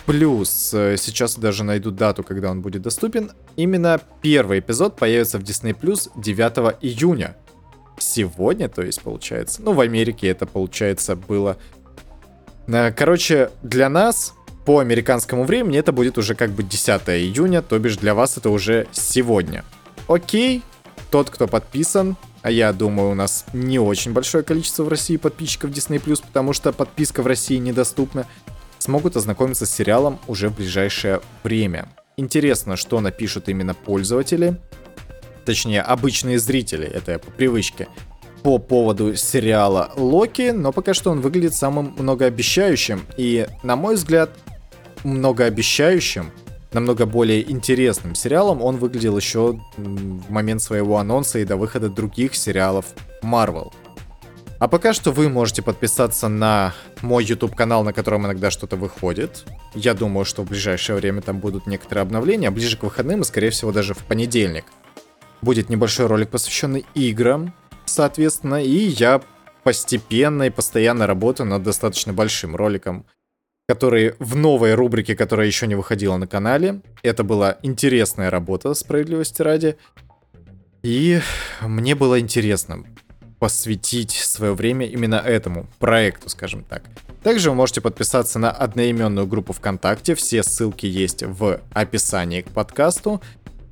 Plus, 0.06 0.74
э, 0.74 0.98
сейчас 0.98 1.36
даже 1.36 1.64
найду 1.64 1.90
дату, 1.90 2.24
когда 2.24 2.52
он 2.52 2.62
будет 2.62 2.82
доступен. 2.82 3.32
Именно 3.56 4.02
первый 4.22 4.60
эпизод 4.60 4.98
появится 4.98 5.40
в 5.40 5.44
Disney 5.44 5.78
Plus 5.80 6.12
9 6.16 6.76
июня. 6.82 7.38
Сегодня, 7.98 8.68
то 8.68 8.82
есть, 8.82 9.02
получается. 9.02 9.62
Ну, 9.62 9.72
в 9.72 9.80
Америке 9.80 10.28
это, 10.28 10.46
получается, 10.46 11.16
было... 11.16 11.58
Э, 12.68 12.92
короче, 12.92 13.52
для 13.62 13.88
нас, 13.88 14.34
по 14.66 14.80
американскому 14.80 15.46
времени, 15.46 15.80
это 15.80 15.94
будет 15.94 16.18
уже 16.18 16.36
как 16.36 16.52
бы 16.52 16.64
10 16.64 17.02
июня, 17.10 17.62
то 17.62 17.80
бишь 17.80 17.96
для 17.96 18.14
вас 18.14 18.38
это 18.38 18.50
уже 18.50 18.88
сегодня. 18.92 19.64
Окей, 20.08 20.64
тот, 21.12 21.30
кто 21.30 21.48
подписан, 21.48 22.18
а 22.42 22.52
я 22.52 22.74
думаю, 22.74 23.12
у 23.12 23.16
нас 23.16 23.46
не 23.54 23.80
очень 23.80 24.12
большое 24.12 24.44
количество 24.44 24.84
в 24.84 24.90
России 24.90 25.16
подписчиков 25.16 25.72
Disney+, 25.72 26.02
потому 26.22 26.52
что 26.52 26.74
подписка 26.74 27.22
в 27.22 27.28
России 27.28 27.56
недоступна 27.56 28.28
смогут 28.84 29.16
ознакомиться 29.16 29.66
с 29.66 29.72
сериалом 29.72 30.20
уже 30.28 30.50
в 30.50 30.58
ближайшее 30.58 31.22
время. 31.44 31.88
Интересно, 32.18 32.76
что 32.76 33.00
напишут 33.00 33.48
именно 33.48 33.74
пользователи, 33.74 34.60
точнее 35.46 35.82
обычные 35.82 36.38
зрители, 36.38 36.86
это 36.86 37.18
по 37.18 37.32
привычке, 37.32 37.88
по 38.44 38.58
поводу 38.58 39.16
сериала 39.16 39.94
Локи, 39.96 40.52
но 40.52 40.74
пока 40.74 40.94
что 40.94 41.12
он 41.12 41.22
выглядит 41.22 41.56
самым 41.56 41.96
многообещающим 41.98 43.06
и, 43.16 43.48
на 43.64 43.78
мой 43.78 43.96
взгляд, 43.96 44.32
многообещающим, 45.06 46.30
намного 46.74 47.06
более 47.06 47.50
интересным 47.50 48.16
сериалом 48.16 48.62
он 48.62 48.76
выглядел 48.76 49.16
еще 49.16 49.60
в 49.78 50.30
момент 50.30 50.62
своего 50.62 50.98
анонса 50.98 51.40
и 51.40 51.46
до 51.46 51.56
выхода 51.56 51.88
других 51.88 52.36
сериалов 52.36 52.88
Marvel. 53.24 53.72
А 54.64 54.70
пока 54.70 54.94
что 54.94 55.12
вы 55.12 55.28
можете 55.28 55.62
подписаться 55.62 56.30
на 56.30 56.74
мой 57.02 57.26
YouTube 57.26 57.54
канал, 57.54 57.84
на 57.84 57.92
котором 57.92 58.26
иногда 58.26 58.50
что-то 58.50 58.78
выходит. 58.78 59.44
Я 59.76 59.94
думаю, 59.94 60.24
что 60.24 60.44
в 60.44 60.48
ближайшее 60.48 60.96
время 60.96 61.22
там 61.22 61.40
будут 61.40 61.68
некоторые 61.68 62.04
обновления, 62.04 62.50
ближе 62.50 62.78
к 62.78 62.84
выходным 62.84 63.20
и, 63.20 63.26
скорее 63.26 63.50
всего, 63.50 63.74
даже 63.74 63.94
в 63.94 64.06
понедельник. 64.06 64.64
Будет 65.42 65.68
небольшой 65.68 66.06
ролик, 66.06 66.30
посвященный 66.30 66.86
играм, 66.94 67.54
соответственно, 67.84 68.64
и 68.64 68.86
я 68.88 69.22
постепенно 69.64 70.44
и 70.44 70.50
постоянно 70.50 71.08
работаю 71.08 71.50
над 71.50 71.62
достаточно 71.62 72.14
большим 72.14 72.56
роликом, 72.56 73.06
который 73.68 74.16
в 74.20 74.38
новой 74.38 74.76
рубрике, 74.76 75.18
которая 75.18 75.48
еще 75.48 75.68
не 75.68 75.76
выходила 75.76 76.16
на 76.16 76.26
канале. 76.26 76.80
Это 77.02 77.26
была 77.26 77.58
интересная 77.64 78.30
работа, 78.30 78.74
справедливости 78.76 79.42
ради. 79.42 79.76
И 80.84 81.20
мне 81.60 81.96
было 81.96 82.18
интересно 82.18 82.86
посвятить 83.44 84.12
свое 84.12 84.54
время 84.54 84.86
именно 84.86 85.16
этому 85.16 85.68
проекту, 85.78 86.30
скажем 86.30 86.64
так. 86.64 86.84
Также 87.24 87.50
вы 87.50 87.58
можете 87.58 87.82
подписаться 87.82 88.40
на 88.40 88.50
одноименную 88.50 89.28
группу 89.28 89.52
ВКонтакте, 89.52 90.16
все 90.16 90.44
ссылки 90.44 90.86
есть 90.86 91.24
в 91.24 91.60
описании 91.74 92.40
к 92.40 92.52
подкасту. 92.52 93.22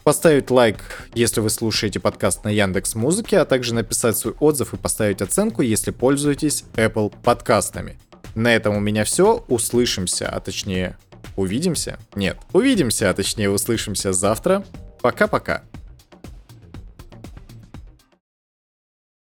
Поставить 0.03 0.51
лайк, 0.51 1.07
если 1.13 1.39
вы 1.39 1.49
слушаете 1.49 2.01
подкаст 2.01 2.43
на 2.43 2.49
Яндекс 2.49 2.95
Музыке, 2.95 3.39
а 3.39 3.45
также 3.45 3.73
написать 3.73 4.17
свой 4.17 4.33
отзыв 4.41 4.73
и 4.73 4.77
поставить 4.77 5.21
оценку, 5.21 5.61
если 5.61 5.91
пользуетесь 5.91 6.65
Apple 6.73 7.13
подкастами. 7.23 7.97
На 8.35 8.53
этом 8.53 8.75
у 8.75 8.81
меня 8.81 9.05
все. 9.05 9.45
Услышимся, 9.47 10.27
а 10.27 10.41
точнее 10.41 10.97
увидимся. 11.37 11.97
Нет, 12.13 12.37
увидимся, 12.51 13.09
а 13.09 13.13
точнее 13.13 13.49
услышимся 13.49 14.11
завтра. 14.11 14.65
Пока-пока. 15.01 15.63